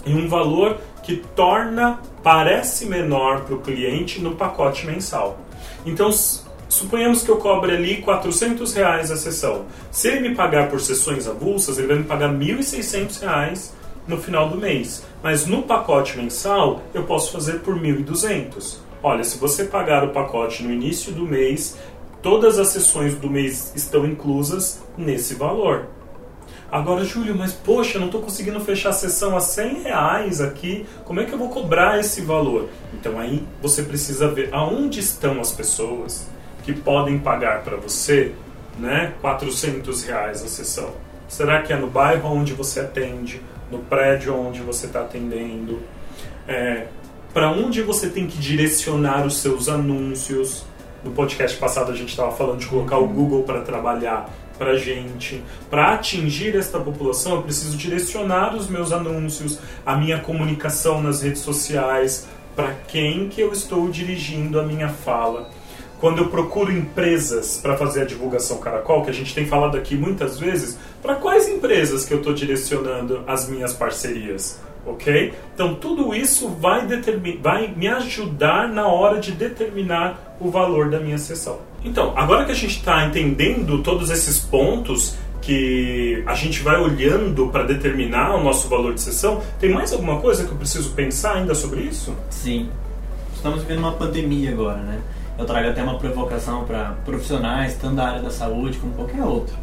e 0.06 0.14
um 0.14 0.30
valor 0.30 0.78
que 1.02 1.18
torna, 1.36 2.00
parece 2.22 2.86
menor 2.86 3.42
para 3.42 3.56
o 3.56 3.62
cliente 3.62 4.22
no 4.22 4.36
pacote 4.36 4.86
mensal. 4.86 5.40
Então, 5.84 6.12
suponhamos 6.70 7.24
que 7.24 7.30
eu 7.30 7.38
cobre 7.38 7.76
ali 7.76 8.04
400 8.04 8.72
reais 8.76 9.10
a 9.10 9.18
sessão. 9.18 9.66
Se 9.92 10.10
ele 10.10 10.30
me 10.30 10.36
pagar 10.36 10.70
por 10.70 10.80
sessões 10.80 11.28
avulsas, 11.28 11.80
ele 11.80 11.88
vai 11.88 11.98
me 11.98 12.04
pagar 12.04 12.30
1.600 12.30 13.22
reais 13.22 13.79
no 14.10 14.18
final 14.18 14.50
do 14.50 14.58
mês. 14.58 15.06
Mas 15.24 15.46
no 15.46 15.62
pacote 15.62 16.18
mensal, 16.18 16.82
eu 16.94 17.04
posso 17.04 17.32
fazer 17.32 17.60
por 17.60 17.80
1.200. 17.80 18.80
Olha, 19.02 19.24
se 19.24 19.38
você 19.38 19.64
pagar 19.64 20.04
o 20.04 20.10
pacote 20.10 20.64
no 20.64 20.74
início 20.74 21.14
do 21.14 21.26
mês, 21.26 21.78
todas 22.22 22.60
as 22.60 22.70
sessões 22.70 23.16
do 23.16 23.30
mês 23.30 23.72
estão 23.76 24.06
inclusas 24.06 24.84
nesse 24.98 25.36
valor. 25.36 25.88
Agora, 26.72 27.04
Júlio, 27.04 27.36
mas 27.36 27.54
poxa, 27.54 27.98
não 27.98 28.08
estou 28.08 28.22
conseguindo 28.22 28.60
fechar 28.60 28.90
a 28.90 28.94
sessão 28.94 29.36
a 29.36 29.40
100 29.40 29.84
reais 29.84 30.42
aqui, 30.42 30.86
como 31.04 31.20
é 31.20 31.26
que 31.26 31.34
eu 31.34 31.38
vou 31.38 31.50
cobrar 31.50 32.00
esse 32.00 32.22
valor? 32.22 32.70
Então 32.94 33.20
aí 33.20 33.44
você 33.62 33.82
precisa 33.82 34.28
ver 34.28 34.50
aonde 34.52 35.00
estão 35.00 35.40
as 35.40 35.52
pessoas 35.52 36.28
que 36.64 36.74
podem 36.74 37.18
pagar 37.18 37.64
para 37.64 37.78
você 37.78 38.34
né, 38.78 39.14
400 39.22 40.04
reais 40.04 40.44
a 40.44 40.48
sessão. 40.48 40.94
Será 41.30 41.62
que 41.62 41.72
é 41.72 41.78
no 41.78 41.88
bairro 41.88 42.28
onde 42.28 42.54
você 42.54 42.80
atende, 42.80 43.40
no 43.72 43.78
prédio 43.80 44.36
onde 44.36 44.62
você 44.62 44.88
está 44.88 45.02
atendendo? 45.02 45.80
É, 46.48 46.88
para 47.32 47.52
onde 47.52 47.84
você 47.84 48.10
tem 48.10 48.26
que 48.26 48.40
direcionar 48.40 49.26
os 49.26 49.38
seus 49.38 49.70
anúncios? 49.70 50.66
No 51.04 51.12
podcast 51.12 51.56
passado 51.58 51.92
a 51.92 51.96
gente 51.96 52.10
estava 52.10 52.32
falando 52.32 52.60
de 52.60 52.66
colocar 52.66 52.98
o 52.98 53.08
Google 53.08 53.44
para 53.44 53.62
trabalhar 53.62 54.28
para 54.58 54.76
gente. 54.76 55.42
Para 55.70 55.94
atingir 55.94 56.56
esta 56.56 56.80
população, 56.80 57.36
eu 57.36 57.44
preciso 57.44 57.78
direcionar 57.78 58.56
os 58.56 58.68
meus 58.68 58.92
anúncios, 58.92 59.60
a 59.86 59.96
minha 59.96 60.20
comunicação 60.20 61.02
nas 61.02 61.22
redes 61.22 61.42
sociais, 61.42 62.28
para 62.56 62.74
quem 62.88 63.30
que 63.30 63.40
eu 63.40 63.54
estou 63.54 63.88
dirigindo 63.90 64.60
a 64.60 64.64
minha 64.64 64.90
fala. 64.90 65.50
Quando 66.00 66.20
eu 66.20 66.30
procuro 66.30 66.72
empresas 66.72 67.58
para 67.62 67.76
fazer 67.76 68.04
a 68.04 68.06
divulgação 68.06 68.58
Caracol, 68.60 69.04
que 69.04 69.10
a 69.10 69.14
gente 69.14 69.36
tem 69.36 69.46
falado 69.46 69.78
aqui 69.78 69.96
muitas 69.96 70.40
vezes, 70.40 70.78
para 71.02 71.16
quais 71.16 71.48
empresas 71.50 72.06
que 72.06 72.14
eu 72.14 72.20
estou 72.20 72.34
direcionando 72.34 73.24
as 73.28 73.50
minhas 73.50 73.74
parcerias? 73.74 74.60
Ok? 74.86 75.34
Então 75.54 75.76
tudo 75.76 76.16
isso 76.16 76.48
vai, 76.48 76.88
vai 77.42 77.68
me 77.76 77.88
ajudar 77.88 78.70
na 78.70 78.88
hora 78.88 79.20
de 79.20 79.34
determinar 79.34 80.38
o 80.40 80.50
valor 80.50 80.90
da 80.90 81.00
minha 81.00 81.18
sessão. 81.18 81.60
Então, 81.84 82.14
agora 82.16 82.46
que 82.46 82.52
a 82.52 82.56
gente 82.56 82.78
está 82.78 83.06
entendendo 83.06 83.84
todos 83.84 84.10
esses 84.10 84.40
pontos, 84.40 85.18
que 85.42 86.24
a 86.26 86.36
gente 86.36 86.62
vai 86.62 86.80
olhando 86.80 87.48
para 87.48 87.64
determinar 87.64 88.36
o 88.36 88.44
nosso 88.44 88.68
valor 88.68 88.94
de 88.94 89.02
sessão. 89.02 89.42
Tem 89.60 89.72
mais 89.72 89.92
alguma 89.92 90.20
coisa 90.20 90.46
que 90.46 90.52
eu 90.52 90.58
preciso 90.58 90.92
pensar 90.92 91.36
ainda 91.36 91.56
sobre 91.56 91.82
isso? 91.82 92.16
Sim. 92.30 92.70
Estamos 93.34 93.62
vivendo 93.62 93.80
uma 93.80 93.94
pandemia 93.94 94.52
agora, 94.52 94.78
né? 94.78 95.00
Eu 95.40 95.46
trago 95.46 95.70
até 95.70 95.82
uma 95.82 95.98
provocação 95.98 96.66
para 96.66 96.98
profissionais, 97.06 97.78
tanto 97.78 97.96
da 97.96 98.10
área 98.10 98.22
da 98.22 98.30
saúde 98.30 98.78
como 98.78 98.92
qualquer 98.92 99.24
outro. 99.24 99.56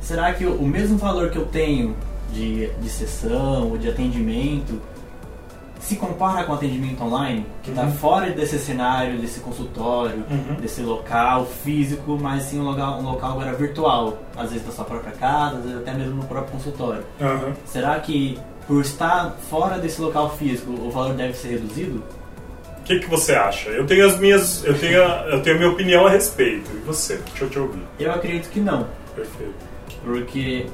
Será 0.00 0.34
que 0.34 0.44
o 0.44 0.62
mesmo 0.62 0.98
valor 0.98 1.30
que 1.30 1.38
eu 1.38 1.46
tenho 1.46 1.96
de, 2.30 2.68
de 2.68 2.88
sessão 2.90 3.70
ou 3.70 3.78
de 3.78 3.88
atendimento 3.88 4.78
se 5.80 5.96
compara 5.96 6.44
com 6.44 6.52
o 6.52 6.54
atendimento 6.54 7.02
online, 7.02 7.46
que 7.62 7.70
está 7.70 7.82
uhum. 7.84 7.92
fora 7.92 8.30
desse 8.30 8.58
cenário, 8.58 9.18
desse 9.18 9.40
consultório, 9.40 10.24
uhum. 10.30 10.56
desse 10.60 10.82
local 10.82 11.46
físico, 11.46 12.18
mas 12.20 12.44
sim 12.44 12.60
um 12.60 12.64
local, 12.64 13.00
um 13.00 13.02
local 13.02 13.32
agora 13.32 13.52
virtual, 13.54 14.18
às 14.36 14.50
vezes 14.50 14.64
da 14.66 14.72
sua 14.72 14.84
própria 14.84 15.12
casa, 15.12 15.56
às 15.56 15.64
vezes 15.64 15.78
até 15.78 15.92
mesmo 15.94 16.16
no 16.16 16.24
próprio 16.24 16.52
consultório. 16.52 17.02
Uhum. 17.18 17.52
Será 17.64 17.98
que 17.98 18.38
por 18.66 18.82
estar 18.82 19.36
fora 19.50 19.78
desse 19.78 20.00
local 20.00 20.30
físico 20.36 20.70
o 20.70 20.90
valor 20.90 21.14
deve 21.14 21.34
ser 21.34 21.48
reduzido? 21.48 22.02
O 22.82 22.84
que, 22.84 22.98
que 22.98 23.08
você 23.08 23.32
acha? 23.32 23.70
Eu 23.70 23.86
tenho 23.86 24.04
as 24.04 24.18
minhas, 24.18 24.64
eu 24.64 24.76
tenho, 24.76 25.00
a, 25.00 25.24
eu 25.28 25.40
tenho 25.40 25.54
a 25.54 25.58
minha 25.60 25.70
opinião 25.70 26.04
a 26.04 26.10
respeito. 26.10 26.68
E 26.74 26.78
você? 26.80 27.16
Deixa 27.28 27.44
eu 27.44 27.50
te 27.50 27.58
ouvir. 27.60 27.82
Eu 27.96 28.10
acredito 28.10 28.50
que 28.50 28.58
não. 28.58 28.88
Perfeito. 29.14 29.54
Porque 30.04 30.66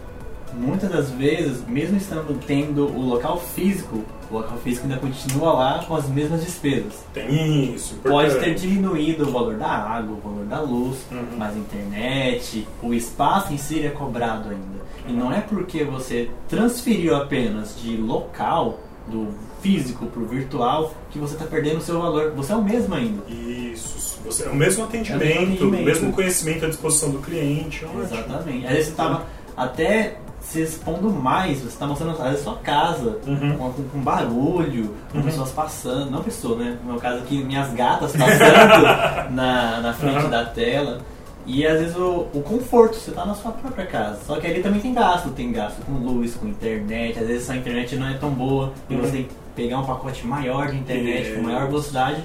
muitas 0.54 0.90
das 0.90 1.10
vezes, 1.10 1.62
mesmo 1.68 1.98
estando 1.98 2.40
tendo 2.46 2.86
o 2.86 3.02
local 3.02 3.38
físico, 3.38 4.02
o 4.30 4.34
local 4.34 4.56
físico 4.56 4.86
ainda 4.86 4.98
continua 4.98 5.52
lá 5.52 5.84
com 5.86 5.94
as 5.94 6.08
mesmas 6.08 6.42
despesas. 6.42 6.94
Tem 7.12 7.74
isso. 7.74 7.96
Pode 7.96 8.34
ter 8.36 8.54
diminuído 8.54 9.28
o 9.28 9.30
valor 9.30 9.56
da 9.56 9.68
água, 9.68 10.16
o 10.16 10.20
valor 10.20 10.46
da 10.46 10.62
luz, 10.62 10.98
uhum. 11.12 11.36
mas 11.36 11.54
a 11.54 11.58
internet, 11.58 12.66
o 12.82 12.94
espaço 12.94 13.52
em 13.52 13.58
si 13.58 13.84
é 13.84 13.90
cobrado 13.90 14.48
ainda. 14.48 14.78
E 15.06 15.12
não 15.12 15.30
é 15.30 15.42
porque 15.42 15.84
você 15.84 16.30
transferiu 16.48 17.14
apenas 17.16 17.78
de 17.78 17.98
local, 17.98 18.80
do 19.06 19.28
físico 19.60 20.06
para 20.06 20.22
o 20.22 20.26
virtual, 20.26 20.94
que 21.10 21.18
você 21.18 21.34
está 21.34 21.46
perdendo 21.46 21.78
o 21.78 21.80
seu 21.80 22.00
valor. 22.00 22.32
Você 22.32 22.52
é 22.52 22.56
o 22.56 22.62
mesmo 22.62 22.94
ainda. 22.94 23.22
Isso. 23.28 24.20
Você 24.24 24.44
é 24.44 24.48
o 24.48 24.54
mesmo 24.54 24.84
atendimento, 24.84 25.22
é 25.22 25.26
o 25.26 25.28
mesmo, 25.28 25.52
atendimento. 25.54 25.84
mesmo 25.84 26.12
conhecimento 26.12 26.64
à 26.64 26.68
disposição 26.68 27.10
do 27.10 27.18
cliente. 27.18 27.86
Exatamente. 28.02 28.66
Às 28.66 28.72
vezes 28.72 28.84
você 28.86 28.90
estava 28.90 29.26
até 29.56 30.18
se 30.40 30.62
expondo 30.62 31.10
mais, 31.10 31.58
você 31.58 31.68
está 31.68 31.86
mostrando 31.86 32.22
a 32.22 32.36
sua 32.36 32.56
casa, 32.56 33.18
uhum. 33.26 33.56
com, 33.58 33.72
com, 33.72 33.98
barulho, 33.98 34.94
com 35.12 35.18
uhum. 35.18 35.24
pessoas 35.24 35.50
passando, 35.50 36.10
não 36.10 36.22
pessoa, 36.22 36.56
né? 36.56 36.78
No 36.82 36.92
meu 36.92 37.00
caso 37.00 37.18
aqui, 37.18 37.42
minhas 37.44 37.72
gatas 37.74 38.12
passando 38.12 39.28
na, 39.34 39.80
na 39.80 39.92
frente 39.92 40.24
uhum. 40.24 40.30
da 40.30 40.44
tela. 40.46 41.00
E 41.44 41.66
às 41.66 41.80
vezes 41.80 41.96
o, 41.96 42.26
o 42.32 42.42
conforto, 42.42 42.96
você 42.96 43.10
está 43.10 43.24
na 43.24 43.34
sua 43.34 43.52
própria 43.52 43.86
casa. 43.86 44.20
Só 44.26 44.36
que 44.36 44.46
ali 44.46 44.62
também 44.62 44.80
tem 44.80 44.94
gasto, 44.94 45.30
tem 45.30 45.50
gasto 45.50 45.84
com 45.84 45.92
luz, 45.92 46.34
com 46.34 46.46
internet, 46.46 47.18
às 47.18 47.26
vezes 47.26 47.48
a 47.50 47.56
internet 47.56 47.96
não 47.96 48.08
é 48.08 48.14
tão 48.14 48.30
boa 48.30 48.72
e 48.88 48.94
uhum. 48.94 49.00
você 49.00 49.12
tem 49.12 49.24
que 49.24 49.34
pegar 49.58 49.80
um 49.80 49.84
pacote 49.84 50.24
maior 50.24 50.70
de 50.70 50.76
internet 50.76 51.32
com 51.32 51.42
maior 51.42 51.66
velocidade 51.66 52.22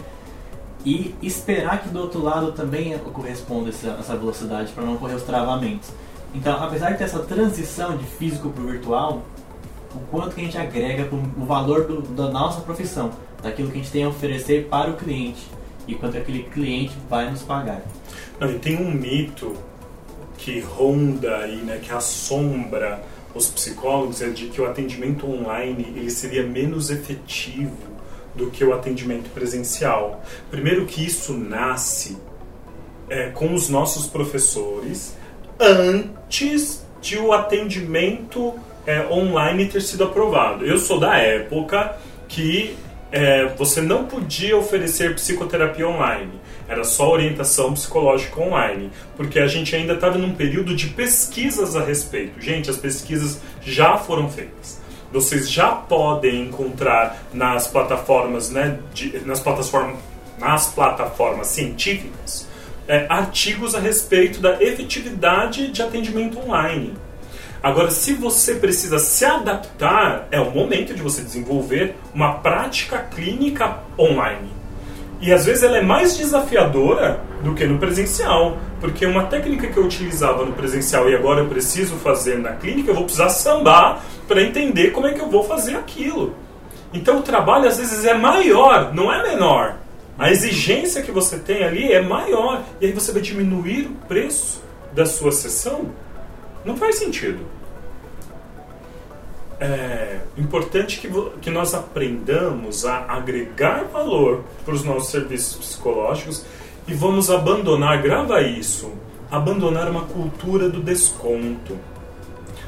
e 0.86 1.16
esperar 1.24 1.82
que 1.82 1.90
do 1.90 2.00
outro 2.00 2.22
lado 2.22 2.52
também 2.52 2.96
corresponda 3.00 3.70
essa, 3.70 3.98
essa 4.00 4.16
velocidade 4.16 4.72
para 4.72 4.84
não 4.84 4.98
correr 4.98 5.16
os 5.16 5.24
travamentos. 5.24 5.90
Então, 6.36 6.62
apesar 6.63 6.92
de 6.92 7.00
ter 7.00 7.06
essa 7.06 7.20
transição 7.20 7.98
de 7.98 8.04
físico 8.06 8.50
para 8.50 8.63
o 8.63 8.68
virtual, 8.68 9.24
o 9.96 10.00
quanto 10.12 10.36
que 10.36 10.42
a 10.42 10.44
gente 10.44 10.58
agrega 10.60 11.06
pro, 11.06 11.18
o 11.18 11.46
valor 11.46 11.86
do, 11.88 12.02
da 12.02 12.30
nossa 12.30 12.62
profissão, 12.62 13.10
daquilo 13.42 13.72
que 13.72 13.80
a 13.80 13.82
gente 13.82 13.92
tem 13.92 14.04
a 14.04 14.10
oferecer 14.10 14.68
para 14.68 14.92
o 14.92 14.94
cliente 14.96 15.48
e 15.88 15.96
quanto 15.96 16.16
aquele 16.16 16.44
cliente 16.44 16.96
vai 17.10 17.32
nos 17.32 17.42
pagar. 17.42 17.82
Não, 18.40 18.52
e 18.52 18.60
tem 18.60 18.78
um 18.78 18.92
mito 18.92 19.56
que 20.38 20.60
ronda 20.60 21.38
aí, 21.38 21.58
né, 21.58 21.80
que 21.82 21.92
assombra 21.92 23.02
os 23.34 23.48
psicólogos 23.48 24.22
é 24.22 24.30
de 24.30 24.48
que 24.48 24.62
o 24.62 24.66
atendimento 24.66 25.28
online 25.28 25.94
ele 25.96 26.10
seria 26.10 26.44
menos 26.44 26.90
efetivo 26.90 27.94
do 28.36 28.50
que 28.50 28.63
o 28.63 28.74
atendimento 28.74 29.30
presencial. 29.32 30.24
Primeiro 30.50 30.86
que 30.86 31.06
isso 31.06 31.34
nasce 31.34 32.18
é, 33.10 33.30
com 33.30 33.54
os 33.54 33.70
nossos 33.70 34.08
professores 34.08 35.16
antes 35.60 36.84
de 37.01 37.18
o 37.18 37.34
atendimento 37.34 38.53
é, 38.86 39.05
online 39.07 39.68
ter 39.68 39.81
sido 39.81 40.03
aprovado. 40.03 40.66
Eu 40.66 40.77
sou 40.77 41.00
da 41.00 41.18
época 41.18 41.98
que 42.27 42.75
é, 43.14 43.46
você 43.46 43.80
não 43.80 44.06
podia 44.06 44.58
oferecer 44.58 45.14
psicoterapia 45.14 45.88
online. 45.88 46.32
Era 46.68 46.84
só 46.84 47.12
orientação 47.12 47.72
psicológica 47.72 48.42
online, 48.42 48.90
porque 49.16 49.38
a 49.38 49.46
gente 49.46 49.76
ainda 49.76 49.94
estava 49.94 50.18
num 50.18 50.34
período 50.34 50.76
de 50.76 50.88
pesquisas 50.88 51.76
a 51.76 51.84
respeito. 51.84 52.42
Gente, 52.42 52.72
as 52.72 52.78
pesquisas 52.78 53.40
já 53.62 54.00
foram 54.00 54.28
feitas. 54.28 54.82
Vocês 55.12 55.48
já 55.48 55.70
podem 55.70 56.42
encontrar 56.48 57.24
nas 57.32 57.68
plataformas, 57.68 58.50
né, 58.50 58.80
de, 58.96 59.20
nas 59.20 59.40
plataformas, 59.40 59.98
nas 60.40 60.74
plataformas 60.74 61.48
científicas, 61.48 62.48
é, 62.88 63.06
artigos 63.08 63.76
a 63.76 63.80
respeito 63.80 64.42
da 64.42 64.60
efetividade 64.60 65.68
de 65.68 65.84
atendimento 65.84 66.40
online. 66.40 66.96
Agora, 67.64 67.90
se 67.90 68.12
você 68.12 68.56
precisa 68.56 69.00
se 69.00 69.24
adaptar, 69.24 70.28
é 70.30 70.42
o 70.42 70.52
momento 70.52 70.94
de 70.94 71.02
você 71.02 71.22
desenvolver 71.22 71.96
uma 72.14 72.34
prática 72.40 72.98
clínica 72.98 73.78
online. 73.98 74.50
E 75.22 75.32
às 75.32 75.46
vezes 75.46 75.64
ela 75.64 75.78
é 75.78 75.82
mais 75.82 76.18
desafiadora 76.18 77.22
do 77.42 77.56
que 77.56 77.66
no 77.66 77.80
presencial, 77.80 78.58
porque 78.82 79.06
uma 79.06 79.28
técnica 79.28 79.68
que 79.68 79.78
eu 79.78 79.86
utilizava 79.86 80.46
no 80.46 80.52
presencial 80.52 81.10
e 81.10 81.16
agora 81.16 81.40
eu 81.40 81.48
preciso 81.48 81.96
fazer 81.96 82.38
na 82.38 82.52
clínica, 82.52 82.92
eu 82.92 82.96
vou 82.96 83.06
precisar 83.06 83.30
sambar 83.30 84.04
para 84.28 84.44
entender 84.44 84.92
como 84.92 85.08
é 85.08 85.14
que 85.14 85.22
eu 85.22 85.30
vou 85.30 85.46
fazer 85.46 85.78
aquilo. 85.78 86.36
Então 86.94 87.20
o 87.20 87.24
trabalho 87.24 87.70
às 87.70 87.78
vezes 87.78 88.04
é 88.04 88.14
maior, 88.14 88.94
não 88.94 89.10
é 89.10 89.24
menor. 89.24 89.78
A 90.20 90.30
exigência 90.30 91.02
que 91.02 91.12
você 91.12 91.40
tem 91.40 91.64
ali 91.64 91.94
é 91.94 92.02
maior. 92.02 92.62
E 92.82 92.88
aí 92.88 92.92
você 92.92 93.14
vai 93.14 93.22
diminuir 93.22 93.86
o 93.86 94.06
preço 94.06 94.62
da 94.94 95.06
sua 95.06 95.32
sessão? 95.32 95.90
Não 96.66 96.78
faz 96.78 96.96
sentido. 96.96 97.46
É 99.60 100.20
importante 100.38 101.00
que, 101.00 101.10
que 101.42 101.50
nós 101.50 101.74
aprendamos 101.74 102.86
a 102.86 103.06
agregar 103.08 103.86
valor 103.86 104.44
para 104.66 104.74
os 104.74 104.84
nossos 104.84 105.10
serviços 105.10 105.56
psicológicos 105.56 106.46
e 106.88 106.94
vamos 106.94 107.30
abandonar, 107.30 108.02
grava 108.02 108.42
isso, 108.42 108.92
abandonar 109.32 109.90
uma 109.90 110.04
cultura 110.04 110.70
do 110.70 110.82
desconto. 110.82 111.78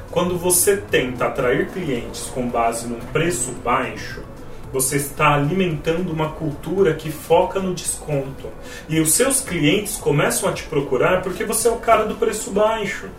Quando 0.09 0.37
você 0.37 0.77
tenta 0.77 1.25
atrair 1.25 1.69
clientes 1.69 2.31
com 2.33 2.47
base 2.47 2.87
num 2.87 2.99
preço 2.99 3.51
baixo, 3.51 4.23
você 4.71 4.97
está 4.97 5.33
alimentando 5.35 6.11
uma 6.11 6.31
cultura 6.31 6.93
que 6.93 7.11
foca 7.11 7.59
no 7.59 7.73
desconto. 7.73 8.49
E 8.87 8.99
os 8.99 9.13
seus 9.13 9.41
clientes 9.41 9.97
começam 9.97 10.47
a 10.49 10.53
te 10.53 10.63
procurar 10.63 11.21
porque 11.21 11.43
você 11.43 11.67
é 11.67 11.71
o 11.71 11.77
cara 11.77 12.05
do 12.05 12.15
preço 12.15 12.51
baixo. 12.51 13.09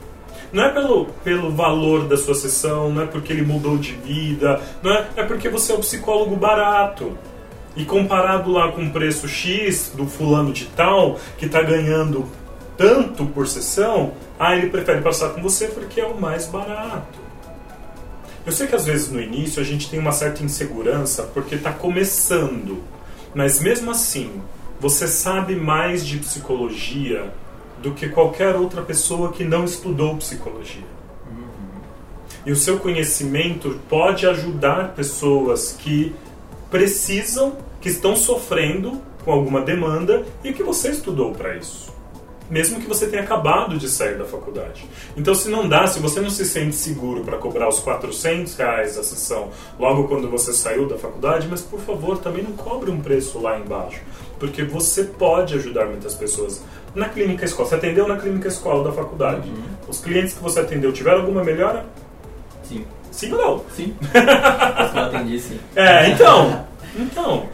Não 0.53 0.65
é 0.65 0.71
pelo, 0.71 1.07
pelo 1.25 1.51
valor 1.51 2.07
da 2.07 2.17
sua 2.17 2.35
sessão, 2.35 2.93
não 2.93 3.03
é 3.03 3.07
porque 3.07 3.33
ele 3.33 3.43
mudou 3.43 3.77
de 3.77 3.93
vida, 3.93 4.61
não 4.83 4.93
é, 4.93 5.09
é 5.17 5.23
porque 5.25 5.49
você 5.49 5.73
é 5.73 5.75
o 5.75 5.79
psicólogo 5.79 6.37
barato. 6.37 7.17
E 7.77 7.85
comparado 7.85 8.51
lá 8.51 8.73
com 8.73 8.87
o 8.87 8.91
preço 8.91 9.29
X 9.29 9.93
do 9.95 10.07
fulano 10.07 10.53
de 10.53 10.65
tal, 10.67 11.19
que 11.37 11.45
está 11.45 11.61
ganhando 11.63 12.27
tanto 12.77 13.27
por 13.27 13.47
sessão, 13.47 14.13
ah, 14.39 14.57
ele 14.57 14.71
prefere 14.71 15.03
passar 15.03 15.31
com 15.31 15.43
você 15.43 15.67
porque 15.69 16.01
é 16.01 16.07
o 16.07 16.19
mais 16.19 16.47
barato. 16.47 17.19
Eu 18.47 18.53
sei 18.53 18.67
que 18.67 18.77
às 18.77 18.87
vezes 18.87 19.11
no 19.11 19.21
início 19.21 19.61
a 19.61 19.65
gente 19.65 19.91
tem 19.91 19.99
uma 19.99 20.13
certa 20.13 20.43
insegurança 20.43 21.25
porque 21.35 21.57
está 21.57 21.73
começando, 21.73 22.83
mas 23.35 23.61
mesmo 23.61 23.91
assim, 23.91 24.41
você 24.79 25.09
sabe 25.09 25.57
mais 25.57 26.07
de 26.07 26.19
psicologia 26.19 27.33
do 27.83 27.93
que 27.93 28.09
qualquer 28.09 28.55
outra 28.55 28.83
pessoa 28.83 29.33
que 29.33 29.45
não 29.45 29.65
estudou 29.65 30.17
psicologia. 30.17 30.85
Uhum. 31.31 31.81
E 32.45 32.53
o 32.53 32.57
seu 32.57 32.79
conhecimento 32.79 33.81
pode 33.89 34.27
ajudar 34.27 34.95
pessoas 34.95 35.73
que 35.73 36.15
precisam, 36.71 37.57
que 37.81 37.89
estão 37.89 38.17
sofrendo 38.17 39.01
com 39.25 39.33
alguma 39.33 39.61
demanda 39.61 40.25
e 40.45 40.53
que 40.53 40.63
você 40.63 40.91
estudou 40.91 41.33
para 41.33 41.57
isso 41.57 41.96
mesmo 42.51 42.81
que 42.81 42.87
você 42.87 43.07
tenha 43.07 43.23
acabado 43.23 43.77
de 43.79 43.89
sair 43.89 44.17
da 44.17 44.25
faculdade. 44.25 44.85
Então, 45.17 45.35
se 45.35 45.49
não 45.49 45.69
dá, 45.69 45.87
se 45.87 45.99
você 45.99 46.21
não 46.21 46.31
se 46.31 46.45
sente 46.45 46.75
seguro 46.75 47.25
para 47.25 47.39
cobrar 47.39 47.69
os 47.69 47.79
400 47.81 48.55
reais 48.57 48.99
a 48.99 49.03
sessão 49.03 49.51
logo 49.79 50.09
quando 50.09 50.29
você 50.31 50.53
saiu 50.53 50.89
da 50.89 50.97
faculdade, 50.97 51.49
mas 51.49 51.61
por 51.61 51.81
favor, 51.81 52.19
também 52.19 52.43
não 52.43 52.53
cobre 52.53 52.91
um 52.91 53.01
preço 53.01 53.41
lá 53.41 53.59
embaixo, 53.59 54.01
porque 54.39 54.63
você 54.63 55.05
pode 55.05 55.55
ajudar 55.55 55.87
muitas 55.87 56.15
pessoas. 56.15 56.63
Na 56.95 57.09
clínica 57.09 57.45
escola, 57.45 57.69
você 57.69 57.75
atendeu 57.75 58.09
na 58.09 58.17
clínica 58.17 58.49
escola 58.49 58.85
da 58.85 58.93
faculdade. 58.93 59.49
Uhum. 59.49 59.65
Os 59.89 60.01
clientes 60.01 60.35
que 60.35 60.43
você 60.43 60.61
atendeu 60.61 60.93
tiveram 60.93 61.21
alguma 61.21 61.45
melhora? 61.45 61.85
Sim. 62.63 62.87
Sim 63.11 63.33
ou 63.33 63.39
não? 63.39 63.65
Sim. 63.75 63.95
eu 64.95 65.03
atendi, 65.03 65.39
sim. 65.41 65.59
É, 65.75 66.09
então. 66.11 66.67
Então, 66.99 67.49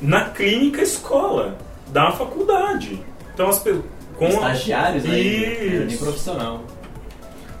na 0.00 0.30
clínica 0.30 0.82
escola 0.82 1.56
da 1.92 2.10
faculdade. 2.10 3.00
Então 3.32 3.48
as 3.48 3.58
pessoas 3.58 3.84
com 4.16 4.28
estagiários 4.28 5.04
aí, 5.04 5.84
nem 5.86 5.96
profissional. 5.96 6.64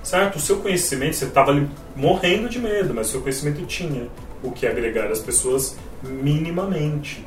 certo? 0.02 0.36
O 0.36 0.40
seu 0.40 0.56
conhecimento, 0.58 1.16
você 1.16 1.24
estava 1.24 1.50
ali 1.50 1.68
morrendo 1.96 2.48
de 2.48 2.58
medo, 2.58 2.92
mas 2.94 3.08
o 3.08 3.10
seu 3.12 3.20
conhecimento 3.20 3.64
tinha 3.66 4.08
o 4.42 4.50
que 4.50 4.66
agregar 4.66 5.10
às 5.10 5.20
pessoas 5.20 5.76
minimamente. 6.02 7.24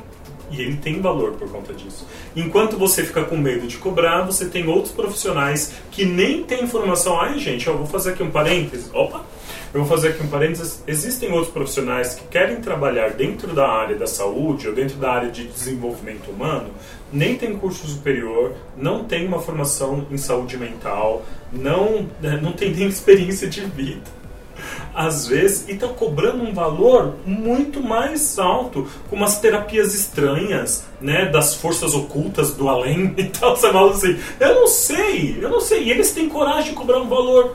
E 0.50 0.60
ele 0.60 0.76
tem 0.76 1.00
valor 1.00 1.32
por 1.32 1.50
conta 1.50 1.72
disso. 1.72 2.06
Enquanto 2.36 2.76
você 2.76 3.02
fica 3.02 3.24
com 3.24 3.36
medo 3.36 3.66
de 3.66 3.78
cobrar, 3.78 4.22
você 4.22 4.46
tem 4.46 4.68
outros 4.68 4.92
profissionais 4.94 5.72
que 5.90 6.04
nem 6.04 6.44
têm 6.44 6.62
informação. 6.62 7.20
Ai, 7.20 7.38
gente, 7.38 7.66
eu 7.66 7.76
vou 7.76 7.86
fazer 7.86 8.10
aqui 8.10 8.22
um 8.22 8.30
parênteses. 8.30 8.88
Opa! 8.94 9.24
Eu 9.76 9.84
vou 9.84 9.94
fazer 9.94 10.08
aqui 10.08 10.22
um 10.22 10.28
parênteses. 10.28 10.82
Existem 10.86 11.30
outros 11.30 11.52
profissionais 11.52 12.14
que 12.14 12.26
querem 12.28 12.62
trabalhar 12.62 13.10
dentro 13.10 13.54
da 13.54 13.68
área 13.68 13.94
da 13.94 14.06
saúde 14.06 14.66
ou 14.66 14.74
dentro 14.74 14.96
da 14.96 15.12
área 15.12 15.30
de 15.30 15.46
desenvolvimento 15.48 16.30
humano, 16.30 16.70
nem 17.12 17.36
tem 17.36 17.58
curso 17.58 17.86
superior, 17.86 18.54
não 18.74 19.04
tem 19.04 19.26
uma 19.26 19.38
formação 19.38 20.06
em 20.10 20.16
saúde 20.16 20.56
mental, 20.56 21.26
não, 21.52 22.08
né, 22.22 22.40
não 22.42 22.52
tem 22.52 22.74
nem 22.74 22.88
experiência 22.88 23.46
de 23.48 23.60
vida 23.66 24.16
às 24.94 25.26
vezes, 25.26 25.68
e 25.68 25.72
está 25.72 25.86
cobrando 25.88 26.42
um 26.42 26.54
valor 26.54 27.16
muito 27.26 27.82
mais 27.82 28.38
alto, 28.38 28.88
com 29.10 29.16
umas 29.16 29.38
terapias 29.38 29.94
estranhas, 29.94 30.86
né, 30.98 31.26
das 31.26 31.54
forças 31.54 31.94
ocultas 31.94 32.54
do 32.54 32.66
além 32.66 33.12
e 33.18 33.24
tal. 33.24 33.54
Você 33.54 33.70
fala 33.70 33.90
assim, 33.90 34.18
eu 34.40 34.54
não 34.54 34.66
sei, 34.66 35.38
eu 35.38 35.50
não 35.50 35.60
sei. 35.60 35.82
E 35.82 35.90
eles 35.90 36.12
têm 36.12 36.30
coragem 36.30 36.70
de 36.70 36.76
cobrar 36.76 36.98
um 36.98 37.08
valor 37.10 37.54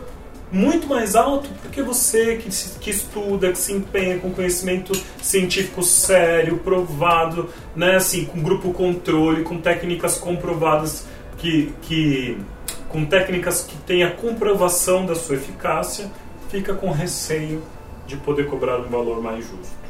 muito 0.52 0.88
mais 0.88 1.16
alto 1.16 1.50
porque 1.62 1.82
você 1.82 2.36
que, 2.36 2.50
que 2.80 2.90
estuda, 2.90 3.52
que 3.52 3.58
se 3.58 3.72
empenha 3.72 4.20
com 4.20 4.32
conhecimento 4.32 4.92
científico 5.22 5.82
sério, 5.82 6.58
provado, 6.58 7.50
né, 7.76 7.96
assim, 7.96 8.26
com 8.26 8.42
grupo 8.42 8.74
controle, 8.74 9.44
com 9.44 9.60
técnicas 9.60 10.18
comprovadas 10.18 11.08
que, 11.38 11.74
que 11.82 12.38
com 12.90 13.06
técnicas 13.06 13.64
que 13.64 13.78
têm 13.78 14.04
a 14.04 14.12
comprovação 14.12 15.06
da 15.06 15.16
sua 15.16 15.36
eficácia 15.36 16.12
fica 16.50 16.74
com 16.74 16.92
receio 16.92 17.64
de 18.06 18.18
poder 18.18 18.48
cobrar 18.48 18.78
um 18.80 18.90
valor 18.90 19.22
mais 19.22 19.46
justo. 19.46 19.82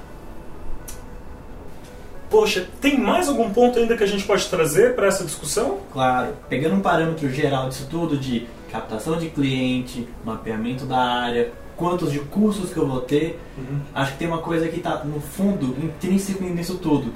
Poxa, 2.30 2.66
tem 2.80 2.98
mais 2.98 3.28
algum 3.28 3.52
ponto 3.52 3.78
ainda 3.78 3.98
que 3.98 4.04
a 4.04 4.08
gente 4.08 4.24
pode 4.24 4.48
trazer 4.48 4.96
para 4.96 5.08
essa 5.08 5.26
discussão? 5.26 5.80
Claro, 5.92 6.34
pegando 6.48 6.76
um 6.76 6.80
parâmetro 6.80 7.30
geral 7.30 7.68
disso 7.68 7.88
tudo 7.92 8.16
de 8.16 8.48
captação 8.72 9.18
de 9.18 9.30
cliente, 9.30 10.08
mapeamento 10.24 10.86
da 10.86 10.98
área, 10.98 11.52
quantos 11.76 12.12
de 12.12 12.20
cursos 12.20 12.72
que 12.72 12.78
eu 12.78 12.88
vou 12.88 13.02
ter, 13.02 13.40
uhum. 13.58 13.80
acho 13.94 14.14
que 14.14 14.20
tem 14.20 14.28
uma 14.28 14.38
coisa 14.38 14.68
que 14.68 14.78
está 14.78 15.04
no 15.04 15.20
fundo 15.20 15.76
intrínseco 15.84 16.44
nisso 16.44 16.78
tudo. 16.78 17.12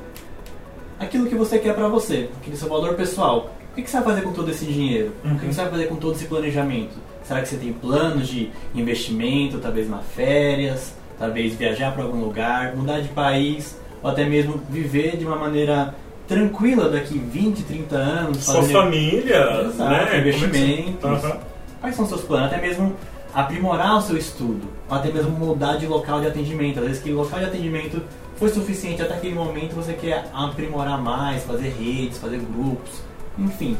Aquilo 1.00 1.28
que 1.28 1.36
você 1.36 1.60
quer 1.60 1.74
para 1.74 1.88
você, 1.88 2.30
aquele 2.38 2.58
seu 2.58 2.68
valor 2.68 2.96
pessoal. 2.96 3.52
O 3.72 3.76
que 3.76 3.90
você 3.90 3.98
vai 3.98 4.06
fazer 4.06 4.22
com 4.22 4.32
todo 4.32 4.50
esse 4.50 4.66
dinheiro? 4.66 5.12
Uhum. 5.24 5.36
O 5.36 5.40
que 5.40 5.46
você 5.46 5.62
vai 5.62 5.70
fazer 5.72 5.86
com 5.88 5.96
todo 5.98 6.16
esse 6.16 6.26
planejamento? 6.26 6.96
Será 7.24 7.42
que 7.42 7.50
você 7.50 7.58
tem 7.58 7.74
planos 7.74 8.28
de 8.28 8.52
investimento, 8.74 9.60
talvez 9.60 9.90
na 9.90 9.98
férias, 9.98 10.94
talvez 11.18 11.54
viajar 11.56 11.92
para 11.94 12.04
algum 12.04 12.22
lugar, 12.22 12.76
mudar 12.76 13.02
de 13.02 13.10
país, 13.10 13.80
ou 14.02 14.10
até 14.10 14.26
mesmo 14.26 14.62
viver 14.70 15.18
de 15.18 15.26
uma 15.26 15.36
maneira 15.36 15.94
tranquila 16.28 16.90
daqui 16.90 17.18
20, 17.18 17.64
30 17.64 17.96
anos? 17.96 18.44
Sua 18.44 18.64
família, 18.64 19.62
Exato, 19.66 19.90
né? 19.90 20.20
Investimentos. 20.20 21.24
Uhum. 21.24 21.40
Quais 21.82 21.96
são 21.96 22.06
os 22.06 22.10
seus 22.10 22.22
planos? 22.22 22.48
Até 22.48 22.62
mesmo 22.62 22.96
aprimorar 23.34 23.98
o 23.98 24.02
seu 24.02 24.18
estudo, 24.18 24.70
ou 24.90 24.96
até 24.96 25.12
mesmo 25.12 25.32
mudar 25.32 25.76
de 25.76 25.86
local 25.86 26.22
de 26.22 26.28
atendimento. 26.28 26.80
Às 26.80 26.86
vezes 26.86 27.04
que 27.04 27.12
o 27.12 27.18
local 27.18 27.40
de 27.40 27.46
atendimento 27.46 28.02
foi 28.38 28.50
suficiente 28.50 29.02
até 29.02 29.14
aquele 29.14 29.36
momento, 29.36 29.76
você 29.76 29.94
quer 29.94 30.26
aprimorar 30.34 31.02
mais, 31.02 31.44
fazer 31.44 31.70
redes, 31.70 32.18
fazer 32.18 32.40
grupos, 32.40 33.02
enfim. 33.38 33.78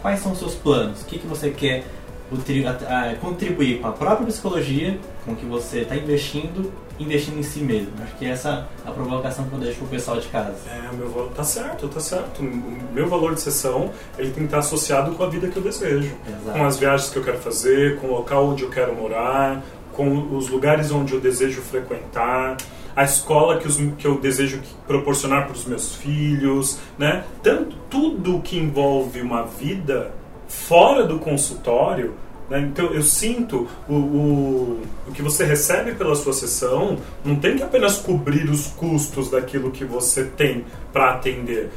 Quais 0.00 0.20
são 0.20 0.32
os 0.32 0.38
seus 0.38 0.54
planos? 0.54 1.02
O 1.02 1.06
que, 1.06 1.18
que 1.18 1.26
você 1.26 1.50
quer 1.50 1.84
contribuir 3.20 3.80
com 3.80 3.88
a 3.88 3.92
própria 3.92 4.26
psicologia, 4.26 4.98
com 5.24 5.32
o 5.32 5.36
que 5.36 5.44
você 5.44 5.80
está 5.80 5.96
investindo, 5.96 6.72
investindo 6.98 7.38
em 7.38 7.42
si 7.42 7.60
mesmo. 7.60 7.92
Acho 8.02 8.14
que 8.16 8.26
essa 8.26 8.68
é 8.84 8.88
a 8.88 8.92
provocação 8.92 9.46
que 9.46 9.52
eu 9.52 9.58
deixo 9.58 9.78
pro 9.78 9.88
pessoal 9.88 10.18
de 10.18 10.28
casa. 10.28 10.54
É, 10.68 10.94
meu 10.94 11.30
tá 11.34 11.44
certo, 11.44 11.88
tá 11.88 12.00
certo. 12.00 12.42
O 12.42 12.92
meu 12.92 13.08
valor 13.08 13.34
de 13.34 13.40
sessão 13.40 13.90
ele 14.18 14.30
tem 14.30 14.42
que 14.42 14.44
estar 14.44 14.58
associado 14.58 15.12
com 15.12 15.22
a 15.22 15.28
vida 15.28 15.48
que 15.48 15.56
eu 15.56 15.62
desejo, 15.62 16.14
Exato. 16.26 16.58
com 16.58 16.64
as 16.64 16.78
viagens 16.78 17.10
que 17.10 17.18
eu 17.18 17.24
quero 17.24 17.38
fazer, 17.38 17.98
com 17.98 18.08
o 18.08 18.10
local 18.12 18.48
onde 18.48 18.62
eu 18.62 18.70
quero 18.70 18.94
morar, 18.94 19.62
com 19.92 20.34
os 20.36 20.48
lugares 20.48 20.90
onde 20.90 21.12
eu 21.12 21.20
desejo 21.20 21.60
frequentar 21.60 22.56
a 22.94 23.04
escola 23.04 23.58
que, 23.58 23.66
os, 23.66 23.76
que 23.96 24.06
eu 24.06 24.18
desejo 24.18 24.60
proporcionar 24.86 25.46
para 25.46 25.54
os 25.54 25.64
meus 25.64 25.94
filhos, 25.94 26.78
né? 26.98 27.24
Tanto 27.42 27.76
tudo 27.88 28.40
que 28.40 28.58
envolve 28.58 29.20
uma 29.20 29.44
vida 29.44 30.12
fora 30.52 31.04
do 31.04 31.18
consultório, 31.18 32.14
né? 32.48 32.60
então 32.60 32.86
eu 32.92 33.02
sinto 33.02 33.66
o, 33.88 33.94
o, 33.94 34.82
o 35.08 35.12
que 35.12 35.22
você 35.22 35.44
recebe 35.44 35.94
pela 35.94 36.14
sua 36.14 36.32
sessão 36.32 36.98
não 37.24 37.36
tem 37.36 37.56
que 37.56 37.62
apenas 37.62 37.96
cobrir 37.98 38.48
os 38.50 38.66
custos 38.66 39.30
daquilo 39.30 39.70
que 39.70 39.84
você 39.84 40.24
tem 40.24 40.64
para 40.92 41.12
atender. 41.12 41.70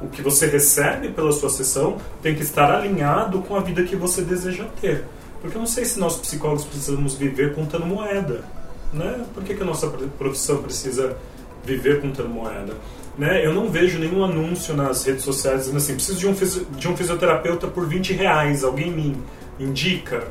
O 0.00 0.08
que 0.08 0.20
você 0.20 0.46
recebe 0.46 1.08
pela 1.08 1.32
sua 1.32 1.48
sessão 1.48 1.96
tem 2.20 2.34
que 2.34 2.42
estar 2.42 2.70
alinhado 2.70 3.40
com 3.40 3.56
a 3.56 3.60
vida 3.60 3.82
que 3.84 3.96
você 3.96 4.20
deseja 4.20 4.64
ter. 4.80 5.04
Porque 5.40 5.56
eu 5.56 5.60
não 5.60 5.66
sei 5.66 5.84
se 5.84 5.98
nós 5.98 6.16
psicólogos 6.16 6.64
precisamos 6.64 7.14
viver 7.14 7.54
contando 7.54 7.86
moeda. 7.86 8.44
Né? 8.92 9.24
Por 9.32 9.42
que, 9.42 9.54
que 9.54 9.62
a 9.62 9.66
nossa 9.66 9.88
profissão 10.18 10.62
precisa 10.62 11.16
viver 11.64 12.02
contando 12.02 12.28
moeda? 12.28 12.74
Né? 13.16 13.46
Eu 13.46 13.54
não 13.54 13.68
vejo 13.68 13.98
nenhum 13.98 14.24
anúncio 14.24 14.74
nas 14.74 15.04
redes 15.04 15.22
sociais 15.22 15.60
dizendo 15.60 15.76
assim, 15.76 15.94
preciso 15.94 16.18
de 16.18 16.26
um, 16.26 16.34
de 16.76 16.88
um 16.88 16.96
fisioterapeuta 16.96 17.68
por 17.68 17.86
20 17.86 18.12
reais, 18.12 18.64
alguém 18.64 18.90
me 18.90 19.16
indica, 19.58 20.26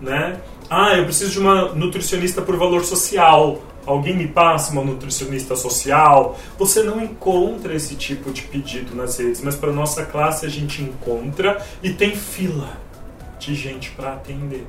né? 0.00 0.40
Ah, 0.68 0.96
eu 0.96 1.04
preciso 1.04 1.32
de 1.32 1.38
uma 1.38 1.72
nutricionista 1.72 2.42
por 2.42 2.56
valor 2.56 2.84
social, 2.84 3.60
alguém 3.86 4.16
me 4.16 4.28
passa 4.28 4.72
uma 4.72 4.84
nutricionista 4.84 5.56
social. 5.56 6.38
Você 6.58 6.82
não 6.82 7.02
encontra 7.02 7.74
esse 7.74 7.94
tipo 7.94 8.30
de 8.30 8.42
pedido 8.42 8.94
nas 8.94 9.18
redes, 9.18 9.40
mas 9.40 9.56
para 9.56 9.72
nossa 9.72 10.04
classe 10.04 10.46
a 10.46 10.48
gente 10.48 10.82
encontra 10.82 11.64
e 11.82 11.90
tem 11.90 12.14
fila 12.14 12.78
de 13.38 13.54
gente 13.54 13.90
para 13.90 14.12
atender. 14.12 14.66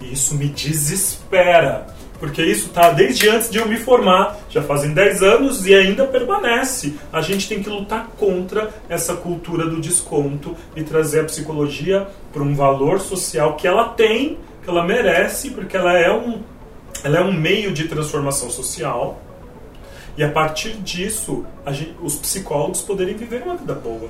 E 0.00 0.12
isso 0.12 0.34
me 0.34 0.48
desespera 0.48 1.86
porque 2.18 2.42
isso 2.42 2.66
está 2.66 2.90
desde 2.90 3.28
antes 3.28 3.50
de 3.50 3.58
eu 3.58 3.68
me 3.68 3.76
formar, 3.76 4.38
já 4.48 4.62
fazem 4.62 4.92
10 4.92 5.22
anos 5.22 5.66
e 5.66 5.74
ainda 5.74 6.06
permanece. 6.06 6.94
A 7.12 7.20
gente 7.20 7.48
tem 7.48 7.62
que 7.62 7.68
lutar 7.68 8.08
contra 8.18 8.70
essa 8.88 9.14
cultura 9.14 9.66
do 9.66 9.80
desconto 9.80 10.56
e 10.74 10.82
trazer 10.82 11.20
a 11.20 11.24
psicologia 11.24 12.06
para 12.32 12.42
um 12.42 12.54
valor 12.54 13.00
social 13.00 13.56
que 13.56 13.66
ela 13.66 13.90
tem, 13.90 14.38
que 14.62 14.70
ela 14.70 14.84
merece, 14.84 15.50
porque 15.50 15.76
ela 15.76 15.96
é 15.96 16.12
um, 16.12 16.42
ela 17.04 17.18
é 17.18 17.22
um 17.22 17.32
meio 17.32 17.72
de 17.72 17.86
transformação 17.86 18.50
social. 18.50 19.22
E 20.16 20.24
a 20.24 20.30
partir 20.30 20.72
disso, 20.76 21.44
gente, 21.68 21.94
os 22.00 22.16
psicólogos 22.16 22.80
poderem 22.80 23.14
viver 23.14 23.42
uma 23.42 23.56
vida 23.56 23.74
boa, 23.74 24.08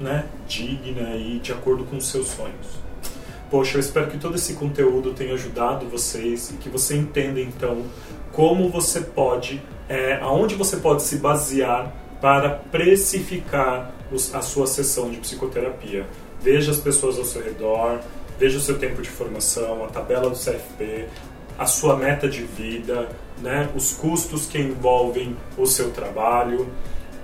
né? 0.00 0.24
digna 0.46 1.16
e 1.16 1.40
de 1.40 1.52
acordo 1.52 1.84
com 1.84 1.96
os 1.96 2.06
seus 2.08 2.28
sonhos. 2.28 2.87
Poxa, 3.50 3.76
eu 3.76 3.80
espero 3.80 4.08
que 4.08 4.18
todo 4.18 4.36
esse 4.36 4.54
conteúdo 4.54 5.14
tenha 5.14 5.32
ajudado 5.32 5.86
vocês 5.86 6.50
e 6.50 6.54
que 6.54 6.68
você 6.68 6.96
entenda 6.96 7.40
então 7.40 7.82
como 8.32 8.68
você 8.68 9.00
pode, 9.00 9.62
é, 9.88 10.18
aonde 10.20 10.54
você 10.54 10.76
pode 10.76 11.02
se 11.02 11.16
basear 11.16 11.92
para 12.20 12.50
precificar 12.50 13.94
os, 14.12 14.34
a 14.34 14.42
sua 14.42 14.66
sessão 14.66 15.10
de 15.10 15.16
psicoterapia. 15.16 16.06
Veja 16.40 16.70
as 16.70 16.78
pessoas 16.78 17.18
ao 17.18 17.24
seu 17.24 17.42
redor, 17.42 18.00
veja 18.38 18.58
o 18.58 18.60
seu 18.60 18.78
tempo 18.78 19.00
de 19.00 19.08
formação, 19.08 19.84
a 19.84 19.88
tabela 19.88 20.28
do 20.28 20.36
CFP, 20.36 21.06
a 21.58 21.66
sua 21.66 21.96
meta 21.96 22.28
de 22.28 22.42
vida, 22.42 23.08
né, 23.40 23.68
os 23.74 23.92
custos 23.92 24.46
que 24.46 24.58
envolvem 24.58 25.36
o 25.56 25.66
seu 25.66 25.90
trabalho. 25.90 26.68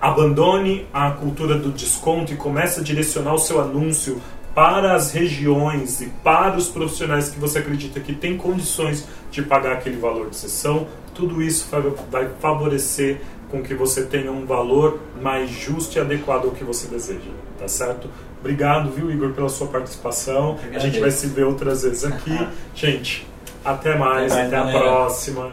Abandone 0.01 0.87
a 0.93 1.11
cultura 1.13 1.57
do 1.57 1.71
desconto 1.71 2.33
e 2.33 2.37
comece 2.37 2.81
a 2.81 2.83
direcionar 2.83 3.35
o 3.35 3.39
seu 3.39 3.61
anúncio 3.61 4.21
para 4.55 4.95
as 4.95 5.13
regiões 5.13 6.01
e 6.01 6.07
para 6.23 6.57
os 6.57 6.69
profissionais 6.69 7.29
que 7.29 7.39
você 7.39 7.59
acredita 7.59 7.99
que 8.01 8.15
tem 8.15 8.37
condições 8.37 9.07
de 9.31 9.43
pagar 9.43 9.73
aquele 9.73 9.97
valor 9.97 10.31
de 10.31 10.37
sessão, 10.37 10.87
tudo 11.13 11.43
isso 11.43 11.69
vai 12.11 12.29
favorecer 12.41 13.21
com 13.51 13.63
que 13.63 13.75
você 13.75 14.05
tenha 14.05 14.33
um 14.33 14.47
valor 14.47 15.01
mais 15.21 15.51
justo 15.51 15.97
e 15.97 16.01
adequado 16.01 16.45
ao 16.47 16.51
que 16.53 16.65
você 16.65 16.89
deseja, 16.89 17.31
tá 17.59 17.69
certo? 17.69 18.09
Obrigado, 18.41 18.91
viu, 18.91 19.11
Igor, 19.11 19.33
pela 19.33 19.49
sua 19.49 19.69
participação. 19.69 20.59
A 20.75 20.79
gente 20.79 21.01
vai 21.01 21.11
se 21.11 21.27
ver 21.29 21.45
outras 21.45 21.83
vezes 21.83 22.05
aqui. 22.05 22.37
gente, 22.75 23.27
até 23.65 23.97
mais, 23.97 24.33
até, 24.33 24.45
até 24.45 24.57
a 24.57 24.79
próxima. 24.79 25.53